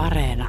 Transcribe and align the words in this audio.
Areena. 0.00 0.48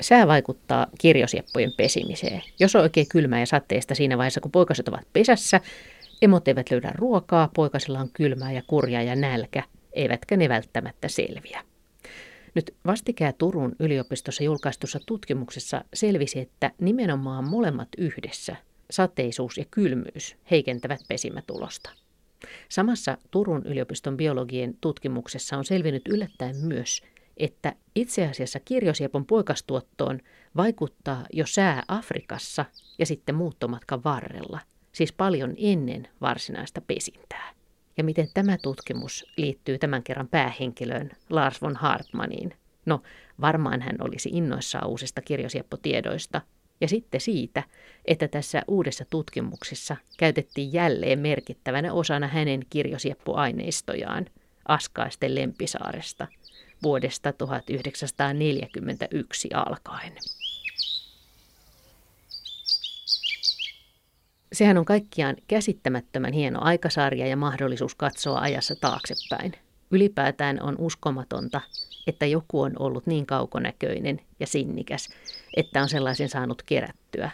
Sää 0.00 0.26
vaikuttaa 0.26 0.86
kirjosieppojen 0.98 1.72
pesimiseen. 1.76 2.42
Jos 2.60 2.76
on 2.76 2.82
oikein 2.82 3.08
kylmää 3.08 3.40
ja 3.40 3.46
sateista 3.46 3.94
siinä 3.94 4.18
vaiheessa, 4.18 4.40
kun 4.40 4.50
poikaset 4.50 4.88
ovat 4.88 5.12
pesässä, 5.12 5.60
emot 6.22 6.48
eivät 6.48 6.70
löydä 6.70 6.92
ruokaa, 6.94 7.50
poikasilla 7.54 8.00
on 8.00 8.10
kylmää 8.12 8.52
ja 8.52 8.62
kurjaa 8.66 9.02
ja 9.02 9.16
nälkä, 9.16 9.62
eivätkä 9.92 10.36
ne 10.36 10.48
välttämättä 10.48 11.08
selviä. 11.08 11.64
Nyt 12.54 12.74
vastikään 12.86 13.34
Turun 13.38 13.76
yliopistossa 13.80 14.44
julkaistussa 14.44 15.00
tutkimuksessa 15.06 15.84
selvisi, 15.94 16.40
että 16.40 16.70
nimenomaan 16.78 17.50
molemmat 17.50 17.88
yhdessä, 17.98 18.56
sateisuus 18.90 19.58
ja 19.58 19.64
kylmyys, 19.70 20.36
heikentävät 20.50 21.00
pesimätulosta. 21.08 21.90
Samassa 22.68 23.18
Turun 23.30 23.62
yliopiston 23.66 24.16
biologien 24.16 24.76
tutkimuksessa 24.80 25.56
on 25.56 25.64
selvinnyt 25.64 26.08
yllättäen 26.08 26.56
myös, 26.56 27.02
että 27.36 27.72
itse 27.94 28.26
asiassa 28.26 28.60
kirjosiepon 28.60 29.26
poikastuottoon 29.26 30.20
vaikuttaa 30.56 31.26
jo 31.32 31.46
sää 31.46 31.82
Afrikassa 31.88 32.64
ja 32.98 33.06
sitten 33.06 33.34
muuttomatkan 33.34 34.04
varrella, 34.04 34.60
siis 34.96 35.12
paljon 35.12 35.54
ennen 35.58 36.08
varsinaista 36.20 36.80
pesintää. 36.80 37.52
Ja 37.96 38.04
miten 38.04 38.28
tämä 38.34 38.58
tutkimus 38.62 39.26
liittyy 39.36 39.78
tämän 39.78 40.02
kerran 40.02 40.28
päähenkilöön 40.28 41.10
Lars 41.30 41.62
von 41.62 41.76
Hartmaniin? 41.76 42.54
No, 42.86 43.02
varmaan 43.40 43.82
hän 43.82 43.96
olisi 44.00 44.30
innoissaan 44.32 44.88
uusista 44.88 45.22
kirjosieppotiedoista. 45.22 46.40
Ja 46.80 46.88
sitten 46.88 47.20
siitä, 47.20 47.62
että 48.04 48.28
tässä 48.28 48.62
uudessa 48.68 49.04
tutkimuksessa 49.10 49.96
käytettiin 50.18 50.72
jälleen 50.72 51.18
merkittävänä 51.18 51.92
osana 51.92 52.28
hänen 52.28 52.60
kirjosieppoaineistojaan 52.70 54.26
Askaisten 54.68 55.34
Lempisaaresta– 55.34 56.26
vuodesta 56.82 57.32
1941 57.32 59.48
alkaen. 59.54 60.12
Sehän 64.56 64.78
on 64.78 64.84
kaikkiaan 64.84 65.36
käsittämättömän 65.48 66.32
hieno 66.32 66.58
aikasarja 66.62 67.26
ja 67.26 67.36
mahdollisuus 67.36 67.94
katsoa 67.94 68.40
ajassa 68.40 68.74
taaksepäin. 68.80 69.52
Ylipäätään 69.90 70.62
on 70.62 70.74
uskomatonta, 70.78 71.60
että 72.06 72.26
joku 72.26 72.60
on 72.60 72.72
ollut 72.78 73.06
niin 73.06 73.26
kaukonäköinen 73.26 74.20
ja 74.40 74.46
sinnikäs, 74.46 75.08
että 75.56 75.82
on 75.82 75.88
sellaisen 75.88 76.28
saanut 76.28 76.62
kerättyä. 76.62 77.30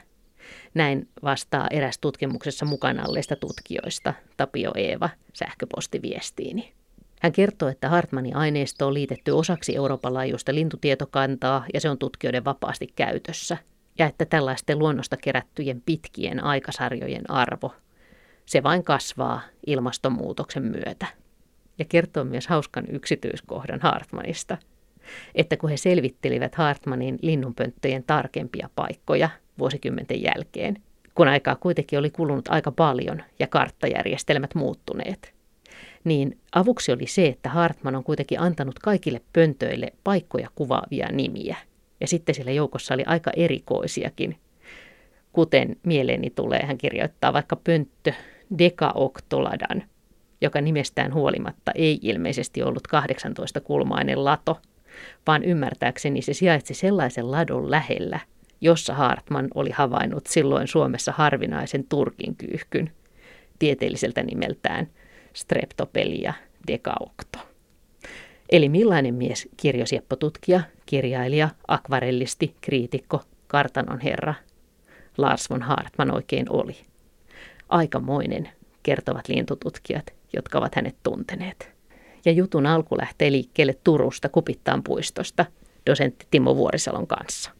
Näin 0.75 1.09
vastaa 1.23 1.67
eräs 1.71 1.99
tutkimuksessa 1.99 2.65
mukana 2.65 3.07
olleista 3.09 3.37
tutkijoista, 3.37 4.15
Tapio 4.37 4.73
Eeva, 4.77 5.11
sähköpostiviestiini. 5.33 6.73
Hän 7.21 7.33
kertoo, 7.33 7.69
että 7.69 7.89
Hartmanin 7.89 8.37
aineisto 8.37 8.87
on 8.87 8.95
liitetty 8.95 9.31
osaksi 9.31 9.77
Euroopan 9.77 10.15
laajuista 10.15 10.55
lintutietokantaa 10.55 11.65
ja 11.75 11.81
se 11.81 11.91
on 11.91 11.99
tutkijoiden 11.99 12.45
vapaasti 12.45 12.87
käytössä. 12.97 13.57
Ja 13.99 14.07
että 14.07 14.25
tällaisten 14.25 14.79
luonnosta 14.79 15.17
kerättyjen 15.17 15.83
pitkien 15.87 16.45
aikasarjojen 16.45 17.31
arvo, 17.31 17.75
se 18.47 18.63
vain 18.63 18.85
kasvaa 18.85 19.41
ilmastonmuutoksen 19.67 20.63
myötä. 20.63 21.07
Ja 21.79 21.85
kertoo 21.85 22.25
myös 22.25 22.47
hauskan 22.47 22.85
yksityiskohdan 22.89 23.81
Hartmanista, 23.81 24.59
että 25.35 25.57
kun 25.57 25.71
he 25.71 25.77
selvittelivät 25.77 26.55
Hartmanin 26.55 27.19
linnunpönttöjen 27.23 28.05
tarkempia 28.05 28.71
paikkoja 28.75 29.29
vuosikymmenten 29.59 30.23
jälkeen, 30.23 30.83
kun 31.15 31.29
aikaa 31.29 31.57
kuitenkin 31.57 31.99
oli 31.99 32.11
kulunut 32.11 32.49
aika 32.49 32.73
paljon 32.73 33.23
ja 33.39 33.47
karttajärjestelmät 33.47 34.55
muuttuneet– 34.55 35.33
niin 36.05 36.39
avuksi 36.53 36.93
oli 36.93 37.07
se, 37.07 37.27
että 37.27 37.49
Hartman 37.49 37.97
on 37.97 38.05
kuitenkin 38.05 38.41
antanut 38.41 38.79
kaikille 38.79 39.21
pöntöille 39.33 39.93
paikkoja 40.05 40.49
kuvaavia 40.55 41.09
nimiä. 41.13 41.57
Ja 42.03 42.09
sitten 42.09 42.35
siellä 42.35 42.53
joukossa 42.53 42.95
oli 42.95 43.03
aika 43.07 43.31
erikoisiakin, 43.37 44.37
kuten 45.33 45.77
mieleeni 45.83 46.31
tulee, 46.31 46.61
hän 46.67 46.79
kirjoittaa 46.79 47.33
vaikka 47.33 47.57
pönttö 47.57 48.13
Dekaoktoladan, 48.59 49.83
joka 50.41 50.61
nimestään 50.61 51.15
huolimatta 51.15 51.73
ei 51.75 51.99
ilmeisesti 52.03 52.63
ollut 52.63 52.89
18-kulmainen 52.89 54.25
lato, 54.25 54.59
vaan 55.27 55.45
ymmärtääkseni 55.45 56.23
se 56.23 56.33
sijaitsi 56.33 56.75
sellaisen 56.75 57.31
ladon 57.31 57.71
lähellä, 57.71 58.21
jossa 58.61 58.95
Hartman 58.95 59.49
oli 59.55 59.71
havainnut 59.71 60.27
silloin 60.27 60.69
Suomessa 60.69 61.13
harvinaisen 61.17 61.85
turkin 61.89 62.37
kyyhkyn, 62.37 62.91
tieteelliseltä 63.59 64.23
nimeltään– 64.23 64.89
streptopelia 65.33 66.35
decaocto. 66.67 67.52
Eli 68.53 68.69
millainen 68.69 69.15
mies 69.15 69.49
kirjosieppotutkija, 69.57 70.61
kirjailija, 70.87 71.49
akvarellisti, 71.69 72.55
kriitikko, 72.61 73.23
kartanon 73.47 74.01
herra 74.01 74.35
Lars 75.19 75.51
von 75.51 75.63
Hartman 75.63 76.15
oikein 76.15 76.47
oli. 76.51 76.77
Aikamoinen, 77.69 78.49
kertovat 78.83 79.29
lintututkijat, 79.29 80.07
jotka 80.33 80.59
ovat 80.59 80.75
hänet 80.75 80.97
tunteneet. 81.03 81.73
Ja 82.25 82.33
jutun 82.33 82.67
alku 82.67 82.99
lähtee 82.99 83.33
liikkeelle 83.33 83.75
Turusta 83.85 84.29
Kupittaan 84.29 84.83
puistosta 84.83 85.47
dosentti 85.87 86.27
Timo 86.31 86.57
Vuorisalon 86.57 87.07
kanssa. 87.07 87.51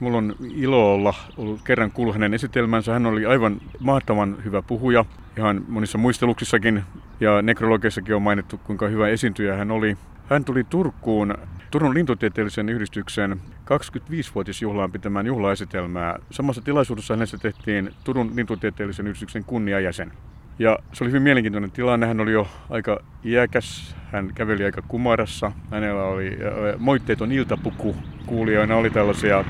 Mulla 0.00 0.18
on 0.18 0.36
ilo 0.56 0.94
olla 0.94 1.14
ollut 1.36 1.60
kerran 1.62 1.92
kuullut 1.92 2.14
hänen 2.14 2.34
esitelmänsä. 2.34 2.92
Hän 2.92 3.06
oli 3.06 3.26
aivan 3.26 3.60
mahtavan 3.80 4.44
hyvä 4.44 4.62
puhuja, 4.62 5.04
ihan 5.36 5.64
monissa 5.68 5.98
muisteluksissakin 5.98 6.82
ja 7.20 7.42
nekrologissakin 7.42 8.14
on 8.14 8.22
mainittu, 8.22 8.58
kuinka 8.58 8.88
hyvä 8.88 9.08
esiintyjä 9.08 9.56
hän 9.56 9.70
oli. 9.70 9.96
Hän 10.30 10.44
tuli 10.44 10.64
Turkuun 10.64 11.34
Turun 11.74 11.94
lintutieteellisen 11.94 12.68
yhdistyksen 12.68 13.40
25-vuotisjuhlaan 13.64 14.92
pitämään 14.92 15.26
juhlaesitelmää. 15.26 16.18
Samassa 16.30 16.62
tilaisuudessa 16.62 17.14
hänestä 17.14 17.38
tehtiin 17.38 17.90
Turun 18.04 18.32
lintutieteellisen 18.36 19.06
yhdistyksen 19.06 19.44
kunniajäsen. 19.44 20.12
Ja 20.58 20.78
se 20.92 21.04
oli 21.04 21.10
hyvin 21.10 21.22
mielenkiintoinen 21.22 21.70
tilanne. 21.70 22.06
Hän 22.06 22.20
oli 22.20 22.32
jo 22.32 22.48
aika 22.70 23.00
iäkäs, 23.24 23.96
hän 24.12 24.30
käveli 24.34 24.64
aika 24.64 24.82
kumarassa. 24.88 25.52
Hänellä 25.70 26.04
oli 26.04 26.38
moitteeton 26.78 27.32
iltapuku. 27.32 27.96
Kuulijoina 28.26 28.76
oli 28.76 28.90
tällaisia 28.90 29.38
äh, 29.38 29.44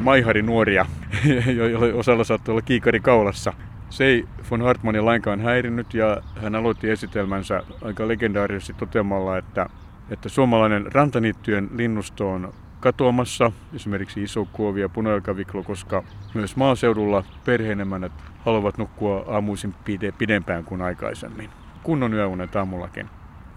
maiharinuoria, 0.00 0.86
joilla 1.56 1.86
osalla 1.98 2.24
saattoi 2.24 2.52
olla 2.52 2.62
kiikari 2.62 3.00
kaulassa. 3.00 3.52
Se 3.90 4.04
ei 4.04 4.28
von 4.50 4.62
Hartmannia 4.62 5.04
lainkaan 5.04 5.40
häirinnyt 5.40 5.94
ja 5.94 6.22
hän 6.42 6.54
aloitti 6.54 6.90
esitelmänsä 6.90 7.62
aika 7.82 8.08
legendaarisesti 8.08 8.72
toteamalla, 8.72 9.38
että, 9.38 9.66
että 10.10 10.28
suomalainen 10.28 10.92
rantaniittyjen 10.92 11.70
linnusto 11.76 12.30
on 12.30 12.52
katoamassa, 12.80 13.52
esimerkiksi 13.74 14.22
isokuovi 14.22 14.80
ja 14.80 14.88
punajalkaviklo, 14.88 15.62
koska 15.62 16.04
myös 16.34 16.56
maaseudulla 16.56 17.24
perheenemänät 17.44 18.12
haluavat 18.44 18.78
nukkua 18.78 19.24
aamuisin 19.28 19.74
pide, 19.84 20.12
pidempään 20.12 20.64
kuin 20.64 20.82
aikaisemmin. 20.82 21.50
Kunnon 21.82 22.14
yöunet 22.14 22.56
aamullakin. 22.56 23.08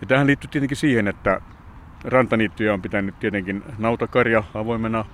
Ja 0.01 0.07
tähän 0.07 0.27
liittyy 0.27 0.49
tietenkin 0.49 0.77
siihen, 0.77 1.07
että 1.07 1.41
rantaniittyjä 2.03 2.73
on 2.73 2.81
pitänyt 2.81 3.19
tietenkin 3.19 3.63
nautakarja 3.77 4.43
avoimena 4.53 5.05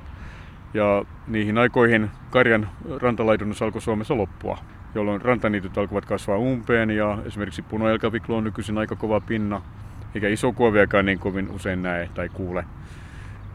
ja 0.73 1.05
niihin 1.27 1.57
aikoihin 1.57 2.09
karjan 2.29 2.69
rantalaidunnus 3.01 3.61
alkoi 3.61 3.81
Suomessa 3.81 4.17
loppua, 4.17 4.57
jolloin 4.95 5.21
rantaniityt 5.21 5.77
alkoivat 5.77 6.05
kasvaa 6.05 6.37
umpeen 6.37 6.89
ja 6.89 7.17
esimerkiksi 7.25 7.61
punajalkaviklo 7.61 8.37
on 8.37 8.43
nykyisin 8.43 8.77
aika 8.77 8.95
kova 8.95 9.19
pinna, 9.19 9.61
eikä 10.15 10.27
isokuoviakaan 10.27 11.05
niin 11.05 11.19
kovin 11.19 11.51
usein 11.51 11.83
näe 11.83 12.09
tai 12.13 12.29
kuule. 12.29 12.65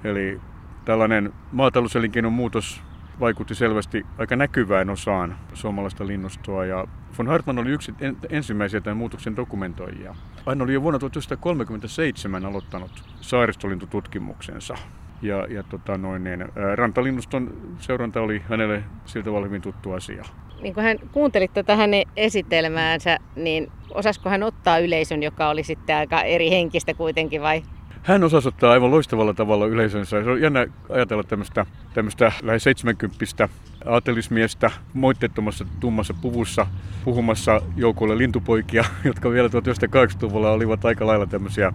Eli 0.05 0.41
tällainen 0.85 1.33
maatalouselinkeinon 1.53 2.33
muutos 2.33 2.83
vaikutti 3.21 3.55
selvästi 3.55 4.07
aika 4.19 4.37
näkyvään 4.37 4.91
osaan 4.91 5.37
suomalaista 5.55 6.07
linnustoa 6.07 6.65
ja 6.65 6.87
von 7.19 7.27
Hartmann 7.27 7.59
oli 7.59 7.71
yksi 7.71 7.95
ensimmäisiä 8.31 8.81
tämän 8.81 8.97
muutoksen 8.97 9.37
dokumentoijia. 9.37 10.15
Hän 10.47 10.63
oli 10.63 10.75
jo 10.75 10.83
vuonna 10.83 10.99
1937 10.99 12.47
aloittanut 12.47 13.05
saaristolintututkimuksensa. 13.21 14.75
Ja, 15.23 15.47
ja 15.51 15.63
tota 15.63 15.99
noin, 15.99 16.25
niin, 16.25 16.45
rantalinnuston 16.75 17.53
seuranta 17.79 18.21
oli 18.21 18.43
hänelle 18.49 18.85
siltä 19.05 19.25
tavalla 19.25 19.47
hyvin 19.47 19.63
tuttu 19.63 19.93
asia. 19.93 20.25
Niin 20.63 20.75
kun 20.75 20.83
hän 20.83 20.99
kuunteli 21.13 21.49
tätä 21.49 21.77
hänen 21.77 22.05
esitelmäänsä, 22.17 23.19
niin 23.37 23.73
osasko 23.95 24.31
hän 24.31 24.43
ottaa 24.43 24.79
yleisön, 24.79 25.23
joka 25.23 25.49
oli 25.49 25.63
sitten 25.63 25.97
aika 25.97 26.23
eri 26.23 26.51
henkistä 26.51 26.95
kuitenkin 26.95 27.43
vai? 27.43 27.63
hän 28.03 28.25
osasi 28.25 28.49
ottaa 28.49 28.73
aivan 28.73 28.91
loistavalla 28.91 29.35
tavalla 29.35 29.67
yleisönsä. 29.67 30.23
Se 30.25 30.31
on 30.31 30.41
jännä 30.41 30.67
ajatella 30.89 31.23
tämmöistä, 31.23 31.67
tämmöistä 31.95 32.33
lähes 32.43 32.63
70 32.63 33.49
aatelismiestä 33.87 34.71
moitteettomassa 34.95 35.67
tummassa 35.81 36.15
puvussa 36.15 36.67
puhumassa 37.05 37.63
joukolle 37.77 38.19
lintupoikia, 38.19 38.85
jotka 39.05 39.31
vielä 39.31 39.49
1980-luvulla 39.49 40.51
olivat 40.51 40.85
aika 40.85 41.07
lailla 41.07 41.27
tämmöisiä 41.27 41.73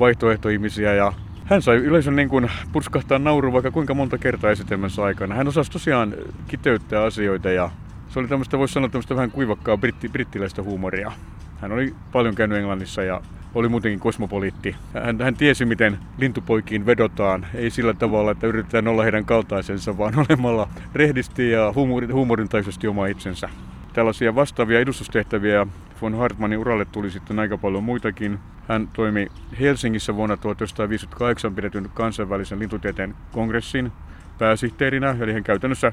vaihtoehtoihmisiä 0.00 0.94
ja 0.94 1.12
hän 1.44 1.62
sai 1.62 1.76
yleisön 1.76 2.16
niin 2.16 2.28
kuin 2.28 2.50
purskahtaa 2.72 3.18
nauru 3.18 3.52
vaikka 3.52 3.70
kuinka 3.70 3.94
monta 3.94 4.18
kertaa 4.18 4.50
esitelmässä 4.50 5.02
aikana. 5.02 5.34
Hän 5.34 5.48
osasi 5.48 5.70
tosiaan 5.70 6.14
kiteyttää 6.48 7.02
asioita 7.02 7.50
ja 7.50 7.70
se 8.14 8.20
oli 8.20 8.28
tämmöistä, 8.28 8.58
voisi 8.58 8.74
sanoa 8.74 8.88
tämmöistä 8.88 9.16
vähän 9.16 9.30
kuivakkaa 9.30 9.76
britti, 9.76 10.08
brittiläistä 10.08 10.62
huumoria. 10.62 11.12
Hän 11.60 11.72
oli 11.72 11.94
paljon 12.12 12.34
käynyt 12.34 12.58
Englannissa 12.58 13.02
ja 13.02 13.20
oli 13.54 13.68
muutenkin 13.68 14.00
kosmopoliitti. 14.00 14.76
Hän, 15.04 15.20
hän 15.20 15.34
tiesi, 15.34 15.64
miten 15.64 15.98
lintupoikiin 16.18 16.86
vedotaan. 16.86 17.46
Ei 17.54 17.70
sillä 17.70 17.94
tavalla, 17.94 18.30
että 18.30 18.46
yritetään 18.46 18.88
olla 18.88 19.02
heidän 19.02 19.24
kaltaisensa, 19.24 19.98
vaan 19.98 20.14
olemalla 20.28 20.68
rehdisti 20.94 21.50
ja 21.50 21.72
huumorin, 21.74 22.12
huumorintaisesti 22.12 22.86
oma 22.88 23.06
itsensä. 23.06 23.48
Tällaisia 23.92 24.34
vastaavia 24.34 24.80
edustustehtäviä 24.80 25.66
von 26.02 26.14
Hartmannin 26.14 26.58
uralle 26.58 26.84
tuli 26.84 27.10
sitten 27.10 27.38
aika 27.38 27.58
paljon 27.58 27.84
muitakin. 27.84 28.38
Hän 28.68 28.88
toimi 28.92 29.26
Helsingissä 29.60 30.16
vuonna 30.16 30.36
1958 30.36 31.54
pidetyn 31.54 31.90
kansainvälisen 31.94 32.58
lintutieteen 32.58 33.14
kongressin 33.32 33.92
pääsihteerinä, 34.38 35.16
eli 35.20 35.32
hän 35.32 35.44
käytännössä 35.44 35.92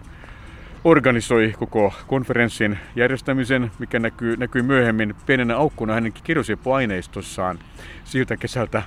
organisoi 0.84 1.54
koko 1.60 1.94
konferenssin 2.08 2.80
järjestämisen, 2.96 3.72
mikä 3.80 4.00
näkyy, 4.00 4.38
näkyy 4.38 4.62
myöhemmin 4.62 5.16
pienenä 5.26 5.58
aukkuna 5.58 5.94
hänen 5.94 6.14
kirjosieppoaineistossaan 6.24 7.60
siltä 8.04 8.38
kesältä 8.38 8.84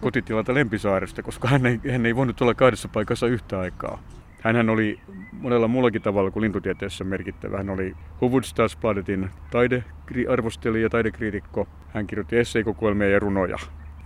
kotitilalta 0.00 0.54
Lempisaaresta, 0.54 1.22
koska 1.22 1.48
hän 1.48 1.66
ei, 1.66 1.80
hän 1.92 2.06
ei 2.06 2.16
voinut 2.16 2.40
olla 2.40 2.54
kahdessa 2.54 2.88
paikassa 2.88 3.26
yhtä 3.26 3.60
aikaa. 3.60 4.02
Hänhän 4.40 4.70
oli 4.70 5.00
monella 5.32 5.68
muullakin 5.68 6.02
tavalla 6.02 6.30
kuin 6.30 6.42
lintutieteessä 6.42 7.04
merkittävä. 7.04 7.56
Hän 7.56 7.70
oli 7.70 7.94
Hufvudstadsbladetin 8.20 9.30
taidearvostelija 9.50 10.82
ja 10.82 10.90
taidekriitikko. 10.90 11.68
Hän 11.88 12.06
kirjoitti 12.06 12.38
esseikokoelmia 12.38 13.08
ja 13.08 13.18
runoja. 13.18 13.56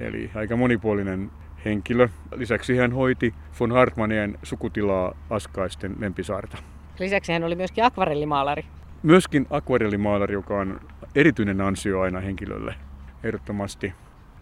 Eli 0.00 0.30
aika 0.34 0.56
monipuolinen 0.56 1.30
henkilö. 1.64 2.08
Lisäksi 2.34 2.76
hän 2.76 2.92
hoiti 2.92 3.34
von 3.60 3.72
Hartmanien 3.72 4.38
sukutilaa 4.42 5.16
Askaisten 5.30 5.96
Lempisaarta. 5.98 6.75
Lisäksi 6.98 7.32
hän 7.32 7.44
oli 7.44 7.54
myöskin 7.54 7.84
akvarellimaalari. 7.84 8.64
Myöskin 9.02 9.46
akvarellimaalari, 9.50 10.34
joka 10.34 10.58
on 10.58 10.80
erityinen 11.14 11.60
ansio 11.60 12.00
aina 12.00 12.20
henkilölle, 12.20 12.74
ehdottomasti. 13.24 13.92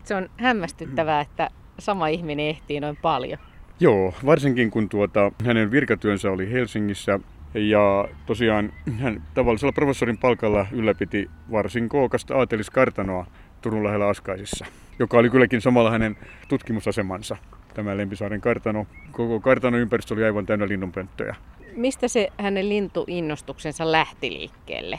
Se 0.05 0.15
on 0.15 0.29
hämmästyttävää, 0.37 1.21
että 1.21 1.51
sama 1.79 2.09
ihminen 2.09 2.47
ehtii 2.47 2.81
noin 2.81 2.97
paljon. 3.03 3.39
Joo, 3.81 4.15
varsinkin 4.27 4.71
kun 4.71 4.89
tuota, 4.89 5.33
hänen 5.45 5.71
virkatyönsä 5.71 6.31
oli 6.31 6.53
Helsingissä 6.53 7.21
ja 7.55 8.09
tosiaan 8.27 8.73
hän 8.99 9.23
tavallisella 9.35 9.73
professorin 9.73 10.19
palkalla 10.19 10.67
ylläpiti 10.73 11.31
varsin 11.51 11.89
kookasta 11.89 12.37
aateliskartanoa 12.37 13.27
Turun 13.63 13.85
lähellä 13.85 14.09
Askaisissa, 14.09 14.67
joka 14.99 15.19
oli 15.19 15.31
kylläkin 15.31 15.61
samalla 15.61 15.91
hänen 15.91 16.17
tutkimusasemansa, 16.49 17.37
tämä 17.75 17.97
Lempisaaren 17.97 18.41
kartano. 18.41 18.87
Koko 19.13 19.41
kartanon 19.41 19.81
ympäristö 19.81 20.15
oli 20.15 20.25
aivan 20.25 20.47
täynnä 20.47 20.69
linnunpönttöjä. 20.69 21.37
Mistä 21.77 22.09
se 22.09 22.29
hänen 22.39 22.69
lintuinnostuksensa 22.69 23.93
lähti 23.93 24.31
liikkeelle? 24.33 24.99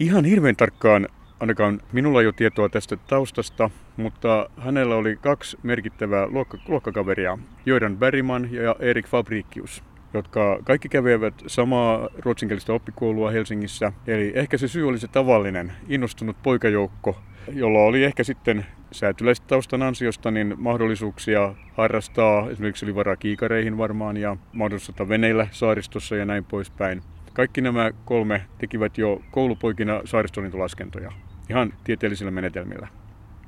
Ihan 0.00 0.24
hirveän 0.24 0.56
tarkkaan 0.56 1.08
ainakaan 1.40 1.80
minulla 1.92 2.20
ei 2.20 2.26
ole 2.26 2.34
tietoa 2.36 2.68
tästä 2.68 2.96
taustasta, 2.96 3.70
mutta 3.96 4.50
hänellä 4.56 4.96
oli 4.96 5.16
kaksi 5.16 5.58
merkittävää 5.62 6.26
luokka- 6.26 6.58
luokkakaveria, 6.68 7.38
Jordan 7.66 7.96
Berryman 7.96 8.52
ja 8.52 8.76
Erik 8.78 9.06
Fabricius, 9.06 9.82
jotka 10.18 10.58
kaikki 10.64 10.88
kävivät 10.88 11.34
samaa 11.46 12.08
ruotsinkielistä 12.18 12.72
oppikoulua 12.72 13.30
Helsingissä. 13.30 13.92
Eli 14.06 14.32
ehkä 14.34 14.58
se 14.58 14.68
syy 14.68 14.88
oli 14.88 14.98
se 14.98 15.08
tavallinen, 15.08 15.72
innostunut 15.88 16.36
poikajoukko, 16.42 17.18
jolla 17.52 17.78
oli 17.78 18.04
ehkä 18.04 18.24
sitten 18.24 18.66
säätyläistaustan 18.92 19.82
ansiosta 19.82 20.30
niin 20.30 20.54
mahdollisuuksia 20.58 21.54
harrastaa, 21.72 22.50
esimerkiksi 22.50 22.86
oli 22.86 22.94
varaa 22.94 23.16
kiikareihin 23.16 23.78
varmaan 23.78 24.16
ja 24.16 24.36
mahdollisuutta 24.52 25.08
veneillä 25.08 25.48
saaristossa 25.50 26.16
ja 26.16 26.24
näin 26.24 26.44
poispäin. 26.44 27.02
Kaikki 27.32 27.60
nämä 27.60 27.90
kolme 28.04 28.42
tekivät 28.58 28.98
jo 28.98 29.22
koulupoikina 29.30 30.00
saaristolintulaskentoja 30.04 31.12
ihan 31.50 31.72
tieteellisillä 31.84 32.30
menetelmillä. 32.30 32.88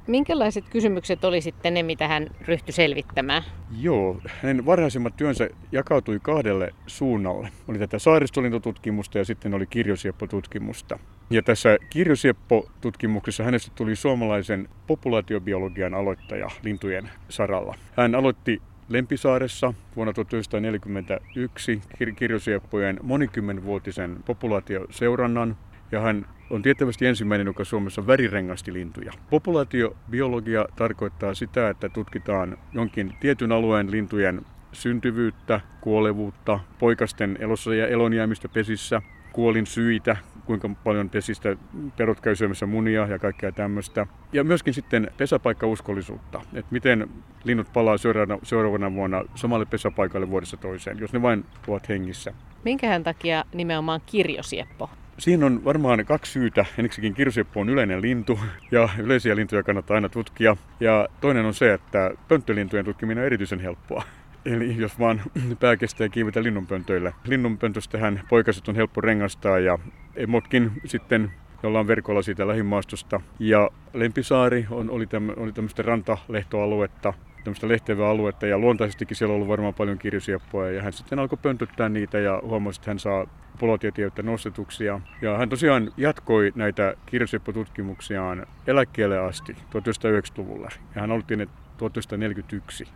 Minkälaiset 0.08 0.64
kysymykset 0.70 1.24
oli 1.24 1.40
sitten 1.40 1.74
ne, 1.74 1.82
mitä 1.82 2.08
hän 2.08 2.26
ryhtyi 2.40 2.72
selvittämään? 2.72 3.42
Joo, 3.80 4.20
hänen 4.42 4.66
varhaisimmat 4.66 5.16
työnsä 5.16 5.48
jakautui 5.72 6.18
kahdelle 6.22 6.74
suunnalle. 6.86 7.48
Oli 7.68 7.78
tätä 7.78 7.98
saaristolintututkimusta 7.98 9.18
ja 9.18 9.24
sitten 9.24 9.54
oli 9.54 9.66
kirjosieppotutkimusta. 9.66 10.98
Ja 11.30 11.42
tässä 11.42 11.78
kirjosieppo-tutkimuksessa 11.90 13.44
hänestä 13.44 13.72
tuli 13.74 13.96
suomalaisen 13.96 14.68
populaatiobiologian 14.86 15.94
aloittaja 15.94 16.48
lintujen 16.62 17.10
saralla. 17.28 17.74
Hän 17.96 18.14
aloitti 18.14 18.62
Lempisaaressa 18.88 19.74
vuonna 19.96 20.12
1941 20.12 21.82
kirjosieppojen 22.16 23.00
monikymmenvuotisen 23.02 24.16
populaatioseurannan 24.26 25.56
ja 25.92 26.00
hän 26.00 26.26
on 26.50 26.62
tiettävästi 26.62 27.06
ensimmäinen, 27.06 27.46
joka 27.46 27.64
Suomessa 27.64 28.06
värirengasti 28.06 28.72
lintuja. 28.72 29.12
Populaatiobiologia 29.30 30.66
tarkoittaa 30.76 31.34
sitä, 31.34 31.68
että 31.68 31.88
tutkitaan 31.88 32.58
jonkin 32.72 33.14
tietyn 33.20 33.52
alueen 33.52 33.90
lintujen 33.90 34.42
syntyvyyttä, 34.72 35.60
kuolevuutta, 35.80 36.60
poikasten 36.78 37.36
elossa 37.40 37.74
ja 37.74 37.86
elonjäämistä 37.86 38.48
pesissä, 38.48 39.02
kuolin 39.32 39.66
syitä, 39.66 40.16
kuinka 40.44 40.70
paljon 40.84 41.10
pesistä 41.10 41.56
perot 41.96 42.20
käy 42.20 42.36
syömässä 42.36 42.66
munia 42.66 43.06
ja 43.06 43.18
kaikkea 43.18 43.52
tämmöistä. 43.52 44.06
Ja 44.32 44.44
myöskin 44.44 44.74
sitten 44.74 45.10
pesäpaikkauskollisuutta, 45.16 46.40
että 46.54 46.72
miten 46.72 47.08
linnut 47.44 47.72
palaa 47.72 47.98
seuraavana, 47.98 48.38
seuraavana 48.42 48.94
vuonna 48.94 49.24
samalle 49.34 49.66
pesäpaikalle 49.66 50.30
vuodessa 50.30 50.56
toiseen, 50.56 50.98
jos 50.98 51.12
ne 51.12 51.22
vain 51.22 51.44
ovat 51.68 51.88
hengissä. 51.88 52.32
Minkähän 52.64 53.04
takia 53.04 53.44
nimenomaan 53.54 54.00
kirjosieppo? 54.06 54.90
Siinä 55.18 55.46
on 55.46 55.64
varmaan 55.64 56.06
kaksi 56.06 56.32
syytä. 56.32 56.64
Ensiksikin 56.78 57.14
kirsieppu 57.14 57.60
on 57.60 57.68
yleinen 57.68 58.02
lintu 58.02 58.40
ja 58.70 58.88
yleisiä 58.98 59.36
lintuja 59.36 59.62
kannattaa 59.62 59.94
aina 59.94 60.08
tutkia. 60.08 60.56
Ja 60.80 61.08
toinen 61.20 61.44
on 61.44 61.54
se, 61.54 61.72
että 61.72 62.10
pönttölintujen 62.28 62.84
tutkiminen 62.84 63.22
on 63.22 63.26
erityisen 63.26 63.60
helppoa. 63.60 64.02
Eli 64.44 64.76
jos 64.76 64.98
vaan 64.98 65.22
pää 65.60 65.76
kestää 65.76 66.08
kiivetä 66.08 66.42
linnunpöntöille. 66.42 67.14
Linnunpöntöstähän 67.24 68.20
poikaset 68.28 68.68
on 68.68 68.76
helppo 68.76 69.00
rengastaa 69.00 69.58
ja 69.58 69.78
emotkin 70.16 70.72
sitten 70.84 71.32
jolla 71.62 71.80
on 71.80 71.86
verkolla 71.86 72.22
siitä 72.22 72.48
lähimaastosta. 72.48 73.20
Ja 73.38 73.70
Lempisaari 73.92 74.66
on, 74.70 74.90
oli, 74.90 75.06
täm, 75.06 75.28
oli 75.36 75.52
tämmöistä 75.52 75.82
rantalehtoaluetta, 75.82 77.14
tämmöistä 77.48 77.68
lehtevää 77.68 78.08
aluetta 78.08 78.46
ja 78.46 78.58
luontaisestikin 78.58 79.16
siellä 79.16 79.32
on 79.32 79.34
ollut 79.34 79.48
varmaan 79.48 79.74
paljon 79.74 79.98
kirjosieppoja 79.98 80.70
ja 80.70 80.82
hän 80.82 80.92
sitten 80.92 81.18
alkoi 81.18 81.38
pöntöttää 81.42 81.88
niitä 81.88 82.18
ja 82.18 82.40
huomasi, 82.44 82.80
että 82.80 82.90
hän 82.90 82.98
saa 82.98 83.26
populaatiotieteitä 83.52 84.22
nostetuksia. 84.22 85.00
Ja 85.22 85.38
hän 85.38 85.48
tosiaan 85.48 85.92
jatkoi 85.96 86.52
näitä 86.54 86.94
kirjosieppo-tutkimuksiaan 87.06 88.46
eläkkeelle 88.66 89.18
asti 89.18 89.52
1990-luvulla 89.52 90.68
ja 90.94 91.00
hän 91.00 91.10
aloitti 91.10 91.36
ne 91.36 91.48
1941. 91.76 92.88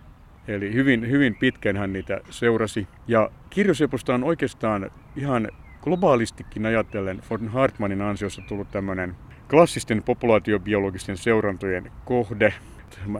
Eli 0.49 0.73
hyvin, 0.73 1.11
hyvin 1.11 1.35
pitkään 1.35 1.77
hän 1.77 1.93
niitä 1.93 2.21
seurasi. 2.31 2.89
Ja 3.09 3.31
kirjosieposta 3.51 4.15
on 4.15 4.25
oikeastaan 4.25 4.91
ihan 5.17 5.49
globaalistikin 5.83 6.67
ajatellen 6.67 7.23
von 7.31 7.49
Hartmanin 7.49 8.03
ansiossa 8.03 8.43
tullut 8.49 8.71
tämmöinen 8.71 9.17
klassisten 9.51 10.03
populaatiobiologisten 10.03 11.17
seurantojen 11.17 11.93
kohde. 12.05 12.55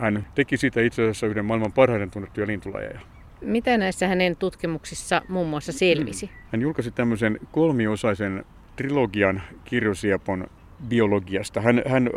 Hän 0.01 0.27
teki 0.35 0.57
siitä 0.57 0.81
itse 0.81 1.03
asiassa 1.03 1.27
yhden 1.27 1.45
maailman 1.45 1.73
parhaiten 1.73 2.11
tunnettuja 2.11 2.47
lintulajeja. 2.47 3.01
Mitä 3.41 3.79
näissä 3.79 4.09
hänen 4.09 4.37
tutkimuksissa 4.37 5.23
muun 5.29 5.49
muassa 5.49 5.73
selvisi? 5.73 6.31
Hän 6.53 6.63
julkaisi 6.63 6.91
tämmöisen 6.91 7.41
kolmiosaisen 7.53 8.45
trilogian 8.77 9.43
kirjosiepon 9.65 10.47
biologiasta. 10.89 11.61
Hän, 11.61 11.83
hän 11.87 12.11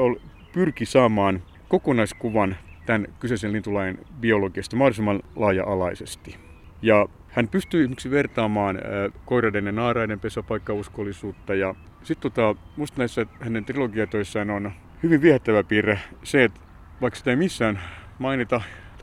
pyrki 0.54 0.86
saamaan 0.86 1.44
kokonaiskuvan 1.68 2.56
tämän 2.86 3.08
kyseisen 3.20 3.54
lintulajin 3.54 4.00
biologiasta 4.20 4.76
mahdollisimman 4.76 5.22
laaja-alaisesti. 5.36 6.36
Ja 6.82 7.08
hän 7.28 7.48
pystyi 7.48 7.82
esimerkiksi 7.82 8.12
vertaamaan 8.12 8.80
koiraiden 9.26 9.66
ja 9.66 9.72
naaraiden 9.72 10.20
pesäpaikkauskollisuutta. 10.20 11.56
Ja 11.56 11.76
sitten 12.04 12.32
tota, 12.32 12.62
musta 12.78 12.98
näissä 12.98 13.26
hänen 13.40 13.66
trilogiatoissaan 13.66 14.50
on 14.50 14.72
hyvin 15.04 15.22
viehättävä 15.22 15.64
piirre 15.64 16.00
se, 16.24 16.44
että 16.44 16.60
vaikka 17.02 17.18
sitä 17.18 17.30
ei 17.30 17.36
missään 17.36 17.80
mainita, 18.20 18.62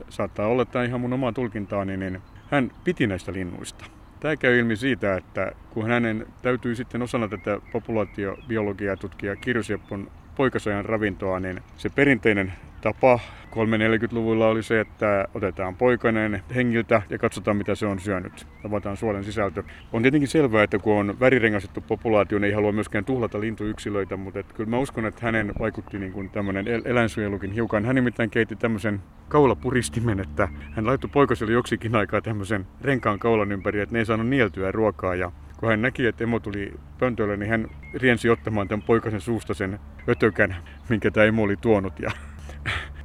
saattaa 0.09 0.47
olla 0.47 0.65
tämä 0.65 0.85
ihan 0.85 1.01
mun 1.01 1.13
omaa 1.13 1.31
tulkintaani, 1.31 1.97
niin 1.97 2.21
hän 2.51 2.71
piti 2.83 3.07
näistä 3.07 3.33
linnuista. 3.33 3.85
Tämä 4.19 4.35
käy 4.35 4.59
ilmi 4.59 4.75
siitä, 4.75 5.15
että 5.15 5.51
kun 5.69 5.87
hänen 5.87 6.25
täytyy 6.41 6.75
sitten 6.75 7.01
osana 7.01 7.27
tätä 7.27 7.59
populaatiobiologiaa 7.71 8.97
tutkia 8.97 9.35
kirjosieppon 9.35 10.11
poikasajan 10.35 10.85
ravintoa, 10.85 11.39
niin 11.39 11.61
se 11.77 11.89
perinteinen 11.89 12.53
tapa 12.83 13.19
340-luvulla 13.51 14.47
oli 14.47 14.63
se, 14.63 14.79
että 14.79 15.27
otetaan 15.33 15.75
poikainen 15.75 16.43
hengiltä 16.55 17.01
ja 17.09 17.17
katsotaan 17.17 17.57
mitä 17.57 17.75
se 17.75 17.85
on 17.85 17.99
syönyt. 17.99 18.47
Tavataan 18.61 18.97
suolen 18.97 19.23
sisältö. 19.23 19.63
On 19.93 20.01
tietenkin 20.01 20.27
selvää, 20.27 20.63
että 20.63 20.79
kun 20.79 20.93
on 20.93 21.19
värirengastettu 21.19 21.81
populaatio, 21.81 22.39
niin 22.39 22.47
ei 22.47 22.51
halua 22.51 22.71
myöskään 22.71 23.05
tuhlata 23.05 23.39
lintuyksilöitä, 23.39 24.17
mutta 24.17 24.39
et 24.39 24.53
kyllä 24.53 24.69
mä 24.69 24.77
uskon, 24.77 25.05
että 25.05 25.25
hänen 25.25 25.53
vaikutti 25.59 25.99
niin 25.99 26.11
kuin 26.11 26.29
tämmöinen 26.29 26.65
eläinsuojelukin 26.85 27.51
hiukan. 27.51 27.85
Hän 27.85 27.95
nimittäin 27.95 28.29
keitti 28.29 28.55
tämmöisen 28.55 29.01
kaulapuristimen, 29.29 30.19
että 30.19 30.47
hän 30.71 30.85
laittoi 30.85 31.09
poikaselle 31.13 31.53
joksikin 31.53 31.95
aikaa 31.95 32.21
tämmöisen 32.21 32.67
renkaan 32.81 33.19
kaulan 33.19 33.51
ympäri, 33.51 33.79
että 33.79 33.93
ne 33.93 33.99
ei 33.99 34.05
saanut 34.05 34.27
nieltyä 34.27 34.71
ruokaa 34.71 35.15
ja 35.15 35.31
kun 35.57 35.69
hän 35.69 35.81
näki, 35.81 36.05
että 36.05 36.23
emo 36.23 36.39
tuli 36.39 36.73
pöntölle, 36.99 37.37
niin 37.37 37.49
hän 37.49 37.67
riensi 37.93 38.29
ottamaan 38.29 38.67
tämän 38.67 38.85
poikasen 38.87 39.21
suusta 39.21 39.53
sen 39.53 39.79
ötökän, 40.09 40.55
minkä 40.89 41.11
tämä 41.11 41.25
emo 41.25 41.43
oli 41.43 41.57
tuonut. 41.57 41.99
Ja 41.99 42.11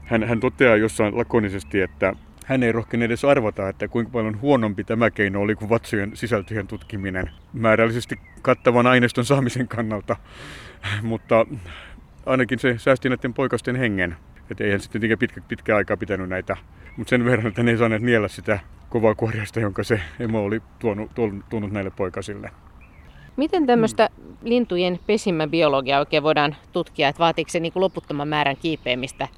hän, 0.05 0.25
hän 0.25 0.41
toteaa 0.41 0.77
jossain 0.77 1.17
lakonisesti, 1.17 1.81
että 1.81 2.12
hän 2.47 2.62
ei 2.62 2.73
rohkene 2.73 3.05
edes 3.05 3.25
arvata, 3.25 3.69
että 3.69 3.88
kuinka 3.88 4.11
paljon 4.12 4.41
huonompi 4.41 4.85
tämä 4.85 5.11
keino 5.11 5.41
oli 5.41 5.55
kuin 5.55 5.69
vatsojen 5.69 6.17
sisältöjen 6.17 6.67
tutkiminen 6.67 7.31
määrällisesti 7.53 8.21
kattavan 8.43 8.87
aineiston 8.87 9.25
saamisen 9.25 9.69
kannalta. 9.69 10.17
Mutta 11.03 11.47
ainakin 12.27 12.59
se 12.59 12.79
säästi 12.79 13.09
näiden 13.09 13.35
poikasten 13.35 13.77
hengen. 13.77 14.17
Että 14.50 14.65
eihän 14.65 14.81
sitten 14.81 15.19
pitkä, 15.19 15.41
pitkä 15.49 15.77
aikaa 15.77 15.97
pitänyt 15.97 16.29
näitä, 16.29 16.57
mutta 16.97 17.11
sen 17.11 17.25
verran, 17.25 17.47
että 17.47 17.62
ne 17.62 17.71
ei 17.71 17.77
saaneet 17.77 18.03
niellä 18.03 18.29
sitä 18.29 18.59
kovaa 18.88 19.15
kuoriasta, 19.15 19.61
jonka 19.61 19.85
se 19.85 20.00
emo 20.21 20.45
oli 20.45 20.62
tuonut, 20.79 21.11
tuonut 21.50 21.73
näille 21.73 21.91
poikasille. 21.91 22.50
Miten 23.37 23.67
tämmöistä 23.67 24.09
mm. 24.19 24.35
lintujen 24.43 24.99
pesimäbiologiaa 25.07 26.00
oikein 26.00 26.23
voidaan 26.23 26.57
tutkia, 26.73 27.09
että 27.09 27.19
vaatiiko 27.19 27.50
se 27.50 27.61
niin 27.61 27.73
kuin 27.73 27.81
loputtoman 27.81 28.29
määrän 28.29 28.57
kiipeämistä 28.57 29.29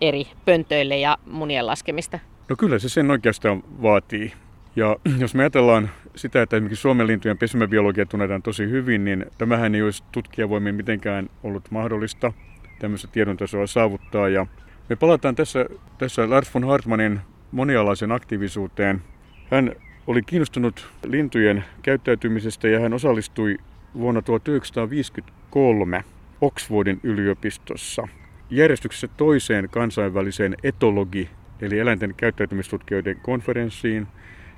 eri 0.00 0.26
pöntöille 0.44 0.98
ja 0.98 1.18
munien 1.26 1.66
laskemista? 1.66 2.18
No 2.48 2.56
kyllä 2.56 2.78
se 2.78 2.88
sen 2.88 3.10
oikeastaan 3.10 3.62
vaatii. 3.82 4.32
Ja 4.76 4.96
jos 5.18 5.34
me 5.34 5.42
ajatellaan 5.42 5.90
sitä, 6.16 6.42
että 6.42 6.56
esimerkiksi 6.56 6.82
Suomen 6.82 7.06
lintujen 7.06 7.38
pesimäbiologia 7.38 8.06
tunnetaan 8.06 8.42
tosi 8.42 8.70
hyvin, 8.70 9.04
niin 9.04 9.26
tämähän 9.38 9.74
ei 9.74 9.82
olisi 9.82 10.04
tutkijavoimin 10.12 10.74
mitenkään 10.74 11.30
ollut 11.42 11.70
mahdollista 11.70 12.32
tämmöistä 12.78 13.08
tiedon 13.08 13.36
tasoa 13.36 13.66
saavuttaa. 13.66 14.28
Ja 14.28 14.46
me 14.88 14.96
palataan 14.96 15.34
tässä, 15.34 15.66
tässä 15.98 16.30
Lars 16.30 16.54
von 16.54 16.64
Hartmanin 16.64 17.20
monialaisen 17.52 18.12
aktiivisuuteen. 18.12 19.02
Hän 19.50 19.72
oli 20.06 20.22
kiinnostunut 20.22 20.88
lintujen 21.06 21.64
käyttäytymisestä 21.82 22.68
ja 22.68 22.80
hän 22.80 22.92
osallistui 22.92 23.58
vuonna 23.94 24.22
1953 24.22 26.04
Oxfordin 26.40 27.00
yliopistossa 27.02 28.08
järjestyksessä 28.50 29.08
toiseen 29.08 29.68
kansainväliseen 29.70 30.56
etologi- 30.62 31.28
eli 31.60 31.78
eläinten 31.78 32.14
käyttäytymistutkijoiden 32.16 33.16
konferenssiin, 33.22 34.06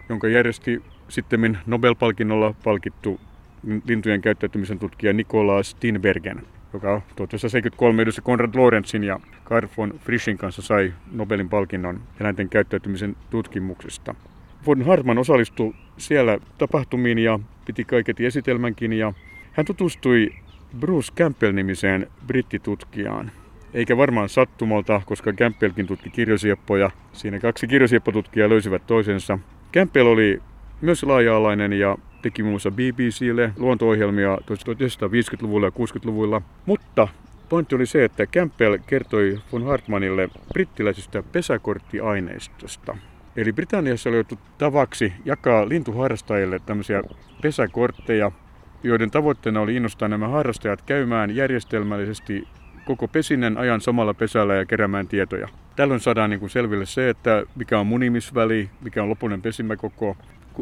jonka 0.09 0.29
järjesti 0.29 0.83
sitten 1.09 1.59
Nobel-palkinnolla 1.67 2.55
palkittu 2.65 3.21
lintujen 3.87 4.21
käyttäytymisen 4.21 4.79
tutkija 4.79 5.13
Nikolaas 5.13 5.75
Tinbergen, 5.75 6.43
joka 6.73 7.03
1973 7.17 8.03
yhdessä 8.03 8.23
Konrad 8.23 8.55
Lorenzin 8.55 9.05
ja 9.05 9.21
Karl 9.45 9.69
von 9.77 9.99
Frischin 9.99 10.39
kanssa 10.39 10.63
sai 10.63 10.93
Nobelin 11.13 11.49
palkinnon 11.49 12.01
eläinten 12.21 12.49
käyttäytymisen 12.49 13.17
tutkimuksesta. 13.31 14.15
Von 14.67 14.83
Hartman 14.83 15.19
osallistui 15.19 15.75
siellä 15.97 16.39
tapahtumiin 16.59 17.19
ja 17.19 17.39
piti 17.65 17.85
kaiketi 17.85 18.27
esitelmänkin 18.27 18.93
ja 18.93 19.13
hän 19.53 19.67
tutustui 19.67 20.31
Bruce 20.81 21.13
Campbell-nimiseen 21.17 22.07
brittitutkijaan. 22.27 23.33
Eikä 23.75 23.97
varmaan 23.97 24.29
sattumalta, 24.29 25.03
koska 25.07 25.33
Campbellkin 25.33 25.87
tutki 25.87 26.11
kirjosieppoja. 26.11 26.91
Siinä 27.13 27.39
kaksi 27.39 27.67
kirjosieppotutkijaa 27.67 28.49
löysivät 28.49 28.87
toisensa. 28.87 29.39
Campbell 29.75 30.07
oli 30.07 30.43
myös 30.81 31.03
laaja-alainen 31.03 31.73
ja 31.73 31.99
teki 32.23 32.43
muun 32.43 32.53
muassa 32.53 32.71
BBClle 32.71 33.53
luonto-ohjelmia 33.57 34.37
1950-luvulla 34.37 35.67
ja 35.67 35.71
60-luvulla. 35.71 36.43
Mutta 36.67 37.09
pointti 37.49 37.75
oli 37.75 37.87
se, 37.87 38.05
että 38.05 38.27
Campbell 38.27 38.79
kertoi 38.87 39.39
von 39.53 39.65
Hartmanille 39.65 40.29
brittiläisestä 40.53 41.23
pesäkorttiaineistosta. 41.23 42.97
Eli 43.37 43.53
Britanniassa 43.53 44.11
oli 44.11 44.19
otettu 44.19 44.45
tavaksi 44.59 45.13
jakaa 45.25 45.69
lintuharrastajille 45.69 46.59
tämmöisiä 46.67 47.03
pesäkortteja, 47.43 48.33
joiden 48.83 49.11
tavoitteena 49.11 49.61
oli 49.61 49.77
innostaa 49.77 50.09
nämä 50.09 50.29
harrastajat 50.29 50.83
käymään 50.83 51.37
järjestelmällisesti 51.37 52.49
koko 52.85 53.09
pesinen 53.09 53.59
ajan 53.59 53.81
samalla 53.81 54.15
pesällä 54.15 54.55
ja 54.55 54.67
keräämään 54.67 55.09
tietoja. 55.09 55.49
Tällöin 55.77 56.01
saadaan 56.01 56.31
niin 56.31 56.41
kuin 56.41 56.51
selville 56.51 56.87
se, 56.87 57.09
että 57.09 57.43
mikä 57.57 57.79
on 57.79 57.87
munimisväli, 57.87 58.71
mikä 58.81 59.03
on 59.03 59.09
lopullinen 59.09 59.43
pesimäkoko, 59.43 60.17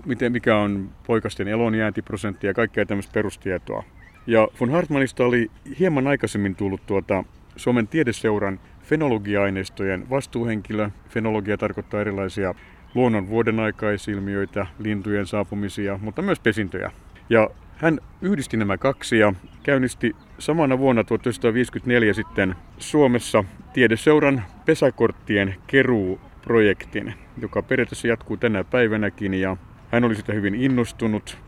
miten, 0.07 0.33
mikä 0.33 0.57
on 0.57 0.91
poikasten 1.07 1.49
elonjääntiprosentti 1.49 2.47
ja 2.47 2.55
kaikkea 2.55 2.87
tämmöistä 2.87 3.13
perustietoa. 3.13 3.85
Ja 4.27 4.49
von 4.61 4.71
Hartmanista 4.71 5.25
oli 5.25 5.51
hieman 5.79 6.07
aikaisemmin 6.07 6.57
tullut 6.57 6.87
tuota 6.87 7.25
Suomen 7.57 7.89
tiedeseuran 7.89 8.61
fenologia-aineistojen 8.83 10.11
vastuuhenkilö. 10.11 10.91
Fenologia 11.09 11.59
tarkoittaa 11.59 12.01
erilaisia 12.01 12.55
luonnon 12.95 13.29
vuodenaikaisilmiöitä, 13.29 14.67
lintujen 14.79 15.27
saapumisia, 15.27 15.99
mutta 16.03 16.23
myös 16.23 16.41
pesintöjä. 16.41 16.91
Ja 17.31 17.51
hän 17.81 18.01
yhdisti 18.23 18.57
nämä 18.57 18.79
kaksi 18.79 19.19
ja 19.19 19.35
käynnisti 19.63 20.17
samana 20.39 20.79
vuonna 20.79 21.05
1954 21.05 22.15
sitten 22.15 22.55
Suomessa 22.79 23.45
tiedeseuran 23.73 24.43
pesäkorttien 24.67 25.55
keruuprojektin, 25.67 27.15
joka 27.41 27.63
periaatteessa 27.63 28.09
jatkuu 28.09 28.37
tänä 28.37 28.65
päivänäkin 28.65 29.35
ja 29.35 29.57
hän 29.93 30.05
oli 30.05 30.15
sitä 30.15 30.33
hyvin 30.33 30.55
innostunut. 30.55 31.39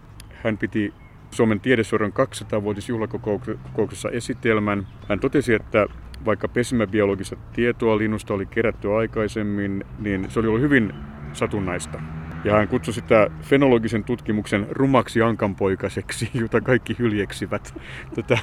Hän 0.45 0.59
piti 0.59 0.95
Suomen 1.31 1.61
tiedeseuran 1.61 2.13
200-vuotisjuhlakokouksessa 2.13 4.11
esitelmän. 4.11 4.87
Hän 5.09 5.21
totesi, 5.21 5.55
että 5.55 5.87
vaikka 6.25 6.49
pesimäbiologista 6.49 7.37
tietoa 7.53 7.99
linnusta 7.99 8.35
oli 8.35 8.47
kerätty 8.47 8.93
aikaisemmin, 8.93 9.85
niin 9.99 10.31
se 10.31 10.41
oli 10.41 10.49
ollut 10.49 10.63
hyvin 10.63 10.95
satunnaista. 11.33 12.22
Ja 12.45 12.53
hän 12.53 12.69
kutsui 12.69 12.95
sitä 12.95 13.31
fenologisen 13.43 14.05
tutkimuksen 14.05 14.67
rumaksi 14.71 15.23
ankanpoikaseksi, 15.23 16.31
jota 16.41 16.61
kaikki 16.61 16.97
hyljeksivät. 16.99 17.75
Tätä 18.15 18.39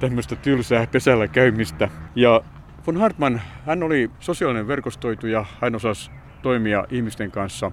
tämmöistä 0.00 0.36
tylsää 0.36 0.86
pesällä 0.86 1.28
käymistä. 1.28 1.88
Ja 2.14 2.40
von 2.86 2.96
Hartmann, 2.96 3.40
hän 3.66 3.82
oli 3.82 4.10
sosiaalinen 4.20 4.68
verkostoituja, 4.68 5.44
hän 5.60 5.74
osasi 5.74 6.10
toimia 6.42 6.84
ihmisten 6.90 7.30
kanssa. 7.30 7.72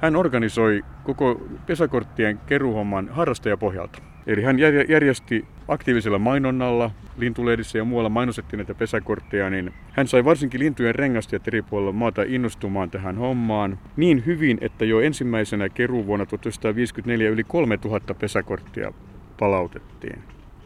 Hän 0.00 0.16
organisoi 0.16 0.84
koko 1.04 1.42
pesäkorttien 1.66 2.40
keruuhomman 2.46 3.08
harrastajapohjalta. 3.08 3.98
Eli 4.26 4.42
hän 4.42 4.58
järjesti 4.88 5.44
aktiivisella 5.68 6.18
mainonnalla, 6.18 6.90
lintulehdissä 7.16 7.78
ja 7.78 7.84
muualla 7.84 8.08
mainostettiin 8.08 8.58
näitä 8.58 8.74
pesäkortteja, 8.74 9.50
niin 9.50 9.72
hän 9.92 10.08
sai 10.08 10.24
varsinkin 10.24 10.60
lintujen 10.60 10.94
rengastajat 10.94 11.48
eri 11.48 11.62
puolilla 11.62 11.92
maata 11.92 12.22
innostumaan 12.26 12.90
tähän 12.90 13.16
hommaan 13.16 13.78
niin 13.96 14.22
hyvin, 14.26 14.58
että 14.60 14.84
jo 14.84 15.00
ensimmäisenä 15.00 15.68
keruuvuonna 15.68 16.26
1954 16.26 17.30
yli 17.30 17.44
3000 17.44 18.14
pesäkorttia 18.14 18.92
palautettiin. 19.38 20.18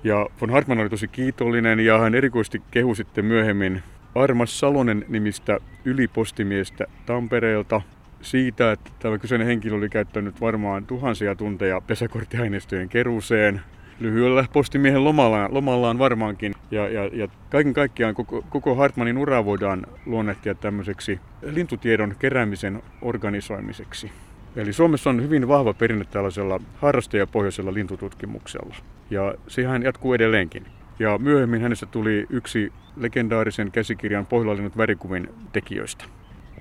Ja 0.04 0.26
von 0.40 0.50
Hartmann 0.50 0.80
oli 0.80 0.90
tosi 0.90 1.08
kiitollinen 1.08 1.80
ja 1.80 1.98
hän 1.98 2.14
erikoisesti 2.14 2.62
kehui 2.70 2.96
sitten 2.96 3.24
myöhemmin 3.24 3.82
Armas 4.14 4.60
Salonen 4.60 5.04
nimistä 5.08 5.58
ylipostimiestä 5.84 6.84
Tampereelta 7.06 7.80
siitä, 8.20 8.72
että 8.72 8.90
tämä 8.98 9.18
kyseinen 9.18 9.46
henkilö 9.46 9.76
oli 9.76 9.88
käyttänyt 9.88 10.40
varmaan 10.40 10.86
tuhansia 10.86 11.34
tunteja 11.34 11.80
pesäkorttiaineistojen 11.80 12.88
keruuseen 12.88 13.60
lyhyellä 14.00 14.44
postimiehen 14.52 15.04
lomallaan, 15.04 15.54
lomallaan 15.54 15.98
varmaankin. 15.98 16.54
Ja, 16.70 16.88
ja, 16.88 17.10
ja 17.12 17.28
kaiken 17.50 17.74
kaikkiaan 17.74 18.14
koko, 18.14 18.44
koko 18.48 18.74
Hartmanin 18.74 19.18
ura 19.18 19.44
voidaan 19.44 19.86
luonnehtia 20.06 20.54
tämmöiseksi 20.54 21.20
lintutiedon 21.42 22.14
keräämisen 22.18 22.82
organisoimiseksi. 23.02 24.10
Eli 24.56 24.72
Suomessa 24.72 25.10
on 25.10 25.22
hyvin 25.22 25.48
vahva 25.48 25.74
perinne 25.74 26.04
tällaisella 26.04 26.60
harrastajapohjaisella 26.76 27.74
lintututkimuksella. 27.74 28.76
Ja 29.10 29.34
sehän 29.48 29.82
jatkuu 29.82 30.14
edelleenkin. 30.14 30.66
Ja 30.98 31.18
myöhemmin 31.18 31.62
hänestä 31.62 31.86
tuli 31.86 32.26
yksi 32.30 32.72
legendaarisen 32.96 33.72
käsikirjan 33.72 34.26
Pohjolalinnut 34.26 34.76
värikuvin 34.76 35.28
tekijöistä. 35.52 36.04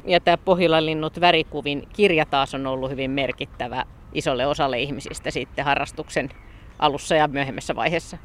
Ja 0.08 0.20
tämä 0.20 0.38
Pohjolalinnut 0.38 1.22
värikuvin 1.22 1.88
kirja 1.94 2.26
taas 2.26 2.56
on 2.56 2.68
ollut 2.68 2.92
hyvin 2.92 3.12
merkittävä 3.12 3.86
isolle 4.14 4.48
osalle 4.48 4.80
ihmisistä 4.80 5.32
sitten 5.32 5.66
harrastuksen 5.66 6.30
alussa 6.80 7.16
ja 7.16 7.28
myöhemmässä 7.28 7.76
vaiheessa. 7.76 8.18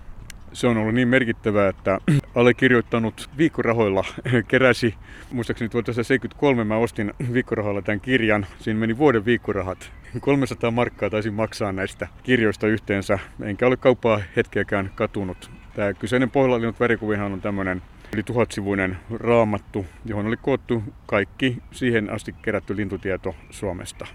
Se 0.52 0.66
on 0.66 0.76
ollut 0.76 0.94
niin 0.94 1.08
merkittävää, 1.08 1.68
että 1.68 1.98
allekirjoittanut 2.34 3.30
viikkorahoilla 3.38 4.04
keräsi, 4.48 4.94
muistaakseni 5.32 5.68
1973 5.68 6.64
mä 6.64 6.76
ostin 6.76 7.14
viikkorahoilla 7.32 7.82
tämän 7.82 8.00
kirjan. 8.00 8.46
Siinä 8.58 8.80
meni 8.80 8.98
vuoden 8.98 9.24
viikkorahat. 9.24 9.92
300 10.20 10.70
markkaa 10.70 11.10
taisin 11.10 11.34
maksaa 11.34 11.72
näistä 11.72 12.08
kirjoista 12.22 12.66
yhteensä, 12.66 13.18
enkä 13.42 13.66
ole 13.66 13.76
kauppaa 13.76 14.20
hetkeäkään 14.36 14.90
katunut. 14.94 15.50
Tämä 15.74 15.94
kyseinen 15.94 16.30
pohjalalinut 16.30 16.80
värikuvihan 16.80 17.32
on 17.32 17.40
tämmöinen 17.40 17.82
Yli 18.14 18.22
tuhatsivuinen 18.22 18.96
raamattu, 19.10 19.86
johon 20.04 20.26
oli 20.26 20.36
koottu 20.36 20.82
kaikki 21.06 21.58
siihen 21.72 22.10
asti 22.10 22.34
kerätty 22.42 22.76
lintutieto 22.76 23.34
Suomesta. 23.50 24.06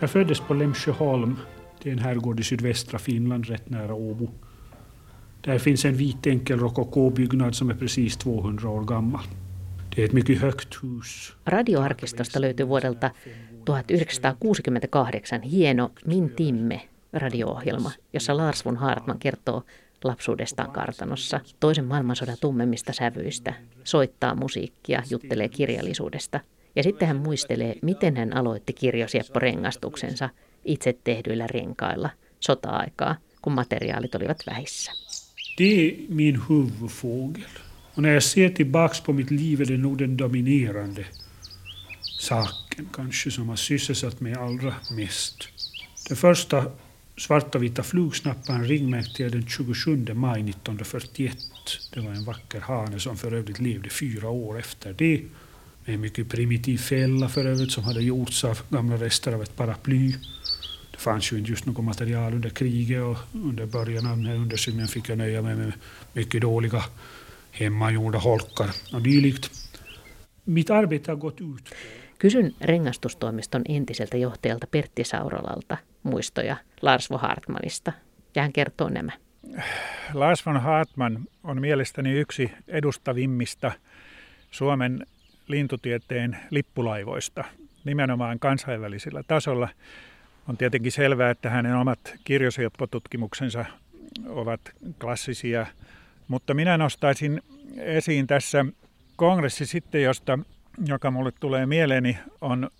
Jag 0.00 0.10
föddes 0.10 0.40
på 0.40 0.58
Lemsjöholm. 0.58 1.36
Det 1.82 1.90
är 1.90 1.92
en 1.92 1.98
herrgård 1.98 2.40
i 2.40 2.42
sydvästra 2.42 2.98
Finland, 2.98 3.44
rätt 3.44 3.70
nära 3.70 3.94
Åbo. 3.94 4.28
Där 5.44 5.58
finns 5.58 5.84
en 5.84 5.96
vit 5.96 6.26
enkel 6.26 6.58
rokokobyggnad 6.58 7.54
som 7.54 7.70
är 7.70 7.74
precis 7.74 8.16
200 8.16 8.68
år 8.68 8.84
gammal. 8.84 9.24
Det 9.94 10.02
är 10.02 10.06
ett 10.06 10.12
mycket 10.12 10.40
högt 10.40 10.82
hus. 10.82 11.32
Radioarkistosta 11.46 12.40
löytyy 12.40 12.66
vuodelta 12.66 13.06
1968 13.06 15.38
hieno 15.42 15.90
Min 16.04 16.28
Timme 16.28 16.80
radio-ohjelma, 17.12 17.92
jossa 18.12 18.36
Lars 18.36 18.64
von 18.64 18.76
Hartman 18.76 19.18
kertoo 19.18 19.62
lapsuudestaan 20.04 20.70
kartanossa, 20.70 21.40
toisen 21.60 21.84
maailmansodan 21.84 22.36
tummemmista 22.40 22.92
sävyistä, 22.92 23.54
soittaa 23.84 24.34
musiikkia, 24.34 25.02
juttelee 25.10 25.48
kirjallisuudesta. 25.48 26.40
Ja 26.76 26.82
sitten 26.82 27.08
hän 27.08 27.16
muistelee, 27.16 27.74
miten 27.82 28.16
hän 28.16 28.36
aloitti 28.36 28.72
kirjosieppo 28.72 29.38
rengastuksensa 29.38 30.30
itse 30.64 30.98
tehdyillä 31.04 31.46
renkailla 31.46 32.10
sota-aikaa, 32.40 33.16
kun 33.42 33.52
materiaalit 33.52 34.14
olivat 34.14 34.38
vähissä. 34.46 34.92
Det 35.58 35.88
är 35.88 35.96
min 36.08 36.48
huvudfågel. 36.48 37.50
Och 37.94 38.02
när 38.02 38.10
jag 38.10 38.22
ser 38.22 38.48
tillbaks 38.48 39.00
på 39.00 39.12
mitt 39.12 39.30
liv 39.30 39.60
är 39.60 39.64
det 39.64 39.76
nog 39.76 39.98
den 39.98 40.16
dominerande 40.16 41.04
saken 42.18 42.88
kanske 42.92 43.30
som 43.30 43.48
har 43.48 43.56
sysselsatt 43.56 44.20
mig 44.20 44.34
allra 44.34 44.74
mest. 44.96 45.48
Den 46.08 46.16
första 46.16 46.64
svarta 47.16 47.58
vita 47.58 47.82
flugsnapparen 47.82 48.64
ringmärkte 48.64 49.22
jag 49.22 49.32
den 49.32 49.46
27 49.46 50.06
maj 50.14 50.40
1941. 50.40 51.36
Det 51.94 52.00
var 52.00 52.10
en 52.10 52.24
vacker 52.24 52.60
hane 52.60 53.00
som 53.00 53.16
för 53.16 53.32
övrigt 53.32 53.60
levde 53.60 53.90
fyra 53.90 54.28
år 54.28 54.58
efter 54.58 54.92
det. 54.92 55.22
Med 55.84 55.94
en 55.94 56.00
mycket 56.00 56.28
primitiv 56.28 56.78
fälla 56.78 57.28
för 57.28 57.44
övrigt 57.44 57.72
som 57.72 57.84
hade 57.84 58.02
gjorts 58.02 58.44
av 58.44 58.60
gamla 58.68 58.96
rester 58.96 59.32
av 59.32 59.42
ett 59.42 59.56
paraply. 59.56 60.12
Det 60.92 60.98
fanns 60.98 61.32
ju 61.32 61.38
inte 61.38 61.50
just 61.50 61.66
något 61.66 61.84
material 61.84 62.34
under 62.34 62.50
kriget 62.50 63.02
och 63.02 63.16
under 63.32 63.66
början 63.66 64.06
av 64.06 64.16
den 64.16 64.26
här 64.26 64.34
undersökningen 64.34 64.88
fick 64.88 65.08
jag 65.08 65.18
nöja 65.18 65.42
mig 65.42 65.54
med 65.54 65.72
mycket 66.12 66.40
dåliga 66.40 66.84
hemmagjorda 67.50 68.18
holkar 68.18 68.70
och 68.92 69.02
dylikt. 69.02 69.50
Mitt 70.44 70.70
arbete 70.70 71.10
har 71.10 71.16
gått 71.16 71.40
ut 71.40 71.64
på 71.64 71.74
Kysyn 72.24 72.54
rengastustoimiston 72.60 73.62
entiseltä 73.68 74.16
johtajalta 74.16 74.66
Pertti 74.66 75.04
Saurolalta 75.04 75.76
muistoja 76.02 76.56
Lars 76.82 77.10
von 77.10 77.20
Hartmanista, 77.20 77.92
ja 78.34 78.42
hän 78.42 78.52
kertoo 78.52 78.88
nämä. 78.88 79.12
Lars 80.14 80.46
von 80.46 80.60
Hartman 80.60 81.20
on 81.42 81.60
mielestäni 81.60 82.12
yksi 82.12 82.50
edustavimmista 82.68 83.72
Suomen 84.50 85.06
lintutieteen 85.48 86.36
lippulaivoista, 86.50 87.44
nimenomaan 87.84 88.38
kansainvälisellä 88.38 89.22
tasolla. 89.22 89.68
On 90.48 90.56
tietenkin 90.56 90.92
selvää, 90.92 91.30
että 91.30 91.50
hänen 91.50 91.74
omat 91.74 92.14
kirjosieppotutkimuksensa 92.24 93.64
ovat 94.26 94.60
klassisia, 95.00 95.66
mutta 96.28 96.54
minä 96.54 96.78
nostaisin 96.78 97.42
esiin 97.76 98.26
tässä 98.26 98.64
kongressi 99.16 99.66
sitten, 99.66 100.02
josta 100.02 100.38
joka 100.86 101.10
mulle 101.10 101.32
tulee 101.40 101.66
mieleeni, 101.66 102.18
on 102.40 102.70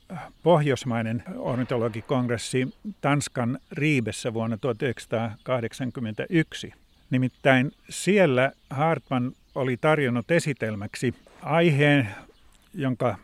pohjoismainen 0.42 1.22
ornitologikongressi 1.36 2.74
Tanskan 3.00 3.58
Riibessä 3.72 4.34
vuonna 4.34 4.56
1981. 4.56 6.72
Nimittäin 7.10 7.72
siellä 7.90 8.52
Hartman 8.70 9.32
oli 9.54 9.76
tarjonnut 9.76 10.30
esitelmäksi 10.30 11.14
aiheen, 11.42 12.08
jonka 12.74 13.18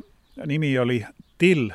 nimi 0.47 0.79
oli 0.79 1.05
Till 1.39 1.71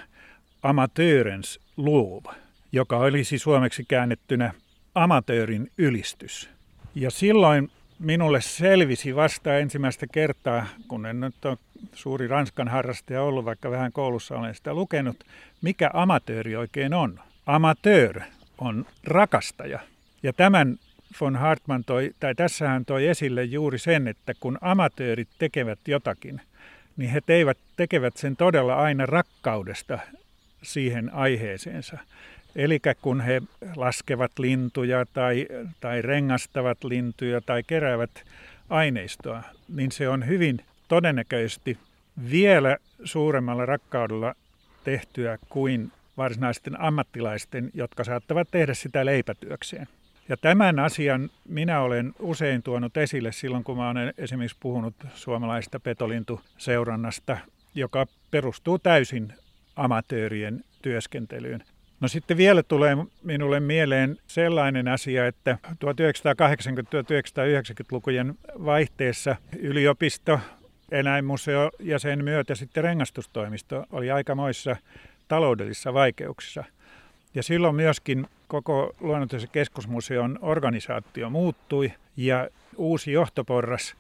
amatörens 0.63 1.59
lov, 1.77 2.23
joka 2.71 2.97
olisi 2.97 3.37
suomeksi 3.37 3.85
käännettynä 3.87 4.53
amatöörin 4.95 5.71
ylistys. 5.77 6.49
Ja 6.95 7.11
silloin 7.11 7.71
minulle 7.99 8.41
selvisi 8.41 9.15
vasta 9.15 9.57
ensimmäistä 9.57 10.07
kertaa, 10.07 10.65
kun 10.87 11.05
en 11.05 11.19
nyt 11.19 11.45
ole 11.45 11.57
suuri 11.93 12.27
Ranskan 12.27 12.67
harrastaja 12.67 13.23
ollut, 13.23 13.45
vaikka 13.45 13.71
vähän 13.71 13.91
koulussa 13.91 14.37
olen 14.37 14.55
sitä 14.55 14.73
lukenut, 14.73 15.23
mikä 15.61 15.89
amatööri 15.93 16.55
oikein 16.55 16.93
on. 16.93 17.19
Amateur 17.45 18.21
on 18.57 18.85
rakastaja. 19.03 19.79
Ja 20.23 20.33
tämän 20.33 20.77
von 21.21 21.35
Hartman 21.35 21.83
toi, 21.83 22.11
tai 22.19 22.35
tässä 22.35 22.67
hän 22.67 22.85
toi 22.85 23.07
esille 23.07 23.43
juuri 23.43 23.79
sen, 23.79 24.07
että 24.07 24.33
kun 24.39 24.57
amatöörit 24.61 25.29
tekevät 25.39 25.79
jotakin, 25.87 26.41
niin 26.97 27.09
he 27.09 27.21
teivät, 27.21 27.57
tekevät 27.75 28.17
sen 28.17 28.35
todella 28.35 28.75
aina 28.75 29.05
rakkaudesta 29.05 29.99
siihen 30.63 31.13
aiheeseensa. 31.13 31.97
Eli 32.55 32.79
kun 33.01 33.21
he 33.21 33.41
laskevat 33.75 34.39
lintuja 34.39 35.05
tai, 35.13 35.47
tai 35.79 36.01
rengastavat 36.01 36.83
lintuja 36.83 37.41
tai 37.41 37.63
keräävät 37.63 38.23
aineistoa, 38.69 39.43
niin 39.75 39.91
se 39.91 40.09
on 40.09 40.27
hyvin 40.27 40.59
todennäköisesti 40.87 41.77
vielä 42.31 42.77
suuremmalla 43.03 43.65
rakkaudella 43.65 44.35
tehtyä 44.83 45.37
kuin 45.49 45.91
varsinaisten 46.17 46.81
ammattilaisten, 46.81 47.71
jotka 47.73 48.03
saattavat 48.03 48.47
tehdä 48.51 48.73
sitä 48.73 49.05
leipätyökseen. 49.05 49.87
Ja 50.29 50.37
tämän 50.37 50.79
asian 50.79 51.29
minä 51.49 51.81
olen 51.81 52.13
usein 52.19 52.63
tuonut 52.63 52.97
esille 52.97 53.31
silloin, 53.31 53.63
kun 53.63 53.77
mä 53.77 53.89
olen 53.89 54.13
esimerkiksi 54.17 54.57
puhunut 54.59 54.95
suomalaista 55.15 55.79
petolintuseurannasta, 55.79 57.37
joka 57.75 58.05
perustuu 58.31 58.79
täysin 58.79 59.33
amatöörien 59.75 60.63
työskentelyyn. 60.81 61.63
No 61.99 62.07
sitten 62.07 62.37
vielä 62.37 62.63
tulee 62.63 62.97
minulle 63.23 63.59
mieleen 63.59 64.17
sellainen 64.27 64.87
asia, 64.87 65.27
että 65.27 65.57
1980-1990-lukujen 65.67 68.35
vaihteessa 68.65 69.35
yliopisto, 69.59 70.39
eläinmuseo 70.91 71.71
ja 71.79 71.99
sen 71.99 72.23
myötä 72.23 72.55
sitten 72.55 72.83
rengastustoimisto 72.83 73.85
oli 73.91 74.11
aikamoissa 74.11 74.75
taloudellisissa 75.27 75.93
vaikeuksissa. 75.93 76.63
Ja 77.35 77.43
silloin 77.43 77.75
myöskin 77.75 78.27
koko 78.47 78.95
luonnontieteellisen 78.99 79.53
keskusmuseon 79.53 80.39
organisaatio 80.41 81.29
muuttui 81.29 81.91
ja 82.17 82.49
uusi 82.77 83.11
johtoporras 83.11 83.95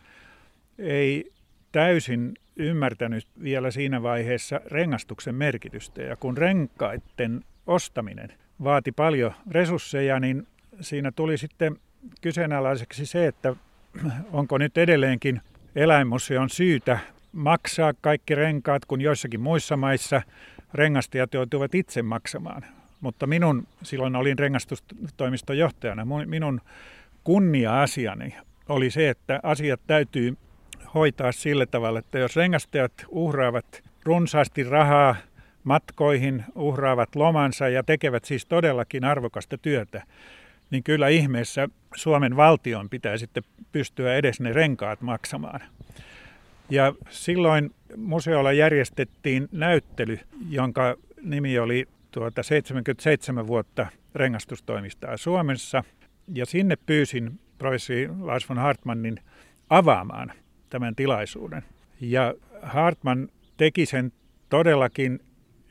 ei 0.79 1.31
täysin 1.71 2.33
ymmärtänyt 2.55 3.27
vielä 3.43 3.71
siinä 3.71 4.03
vaiheessa 4.03 4.61
rengastuksen 4.65 5.35
merkitystä. 5.35 6.01
Ja 6.01 6.15
kun 6.15 6.37
renkaiden 6.37 7.43
ostaminen 7.67 8.33
vaati 8.63 8.91
paljon 8.91 9.33
resursseja, 9.51 10.19
niin 10.19 10.47
siinä 10.81 11.11
tuli 11.11 11.37
sitten 11.37 11.77
kyseenalaiseksi 12.21 13.05
se, 13.05 13.27
että 13.27 13.55
onko 14.31 14.57
nyt 14.57 14.77
edelleenkin 14.77 15.41
eläinmuseon 15.75 16.49
syytä 16.49 16.99
maksaa 17.33 17.93
kaikki 18.01 18.35
renkaat, 18.35 18.85
kun 18.85 19.01
joissakin 19.01 19.39
muissa 19.39 19.77
maissa 19.77 20.21
rengastajat 20.73 21.33
joutuivat 21.33 21.75
itse 21.75 22.01
maksamaan. 22.01 22.65
Mutta 23.01 23.27
minun, 23.27 23.67
silloin 23.83 24.15
olin 24.15 24.39
rengastustoimiston 24.39 25.57
johtajana, 25.57 26.05
minun 26.25 26.61
kunnia-asiani 27.23 28.35
oli 28.69 28.91
se, 28.91 29.09
että 29.09 29.39
asiat 29.43 29.81
täytyy 29.87 30.37
hoitaa 30.93 31.31
sillä 31.31 31.65
tavalla, 31.65 31.99
että 31.99 32.19
jos 32.19 32.35
rengastajat 32.35 32.91
uhraavat 33.09 33.83
runsaasti 34.03 34.63
rahaa 34.63 35.15
matkoihin, 35.65 36.43
uhraavat 36.55 37.15
lomansa 37.15 37.69
ja 37.69 37.83
tekevät 37.83 38.25
siis 38.25 38.45
todellakin 38.45 39.03
arvokasta 39.03 39.57
työtä, 39.57 40.03
niin 40.71 40.83
kyllä 40.83 41.07
ihmeessä 41.07 41.69
Suomen 41.95 42.35
valtion 42.35 42.89
pitää 42.89 43.17
sitten 43.17 43.43
pystyä 43.71 44.15
edes 44.15 44.39
ne 44.39 44.53
renkaat 44.53 45.01
maksamaan. 45.01 45.61
Ja 46.69 46.93
silloin 47.09 47.71
museolla 47.97 48.51
järjestettiin 48.51 49.47
näyttely, 49.51 50.19
jonka 50.49 50.95
nimi 51.21 51.59
oli 51.59 51.87
tuota 52.11 52.43
77 52.43 53.47
vuotta 53.47 53.87
rengastustoimistaa 54.15 55.17
Suomessa. 55.17 55.83
Ja 56.33 56.45
sinne 56.45 56.75
pyysin 56.85 57.39
professori 57.57 58.09
Lars 58.19 58.49
von 58.49 58.57
Hartmannin 58.57 59.19
avaamaan 59.69 60.31
tämän 60.69 60.95
tilaisuuden. 60.95 61.63
Ja 62.01 62.33
Hartman 62.61 63.29
teki 63.57 63.85
sen 63.85 64.11
todellakin 64.49 65.19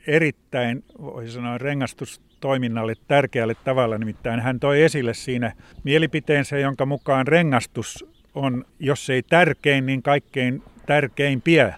erittäin, 0.07 0.83
voisi 1.01 1.31
sanoa, 1.31 1.57
rengastustoiminnalle 1.57 2.93
tärkeälle 3.07 3.55
tavalla. 3.63 3.97
Nimittäin 3.97 4.39
hän 4.39 4.59
toi 4.59 4.81
esille 4.81 5.13
siinä 5.13 5.51
mielipiteensä, 5.83 6.57
jonka 6.57 6.85
mukaan 6.85 7.27
rengastus 7.27 8.05
on, 8.35 8.65
jos 8.79 9.09
ei 9.09 9.23
tärkein, 9.23 9.85
niin 9.85 10.03
kaikkein 10.03 10.63
tärkeimpiä 10.85 11.73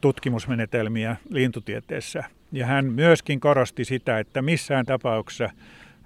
tutkimusmenetelmiä 0.00 1.16
lintutieteessä. 1.30 2.24
Ja 2.52 2.66
hän 2.66 2.84
myöskin 2.84 3.40
korosti 3.40 3.84
sitä, 3.84 4.18
että 4.18 4.42
missään 4.42 4.86
tapauksessa 4.86 5.50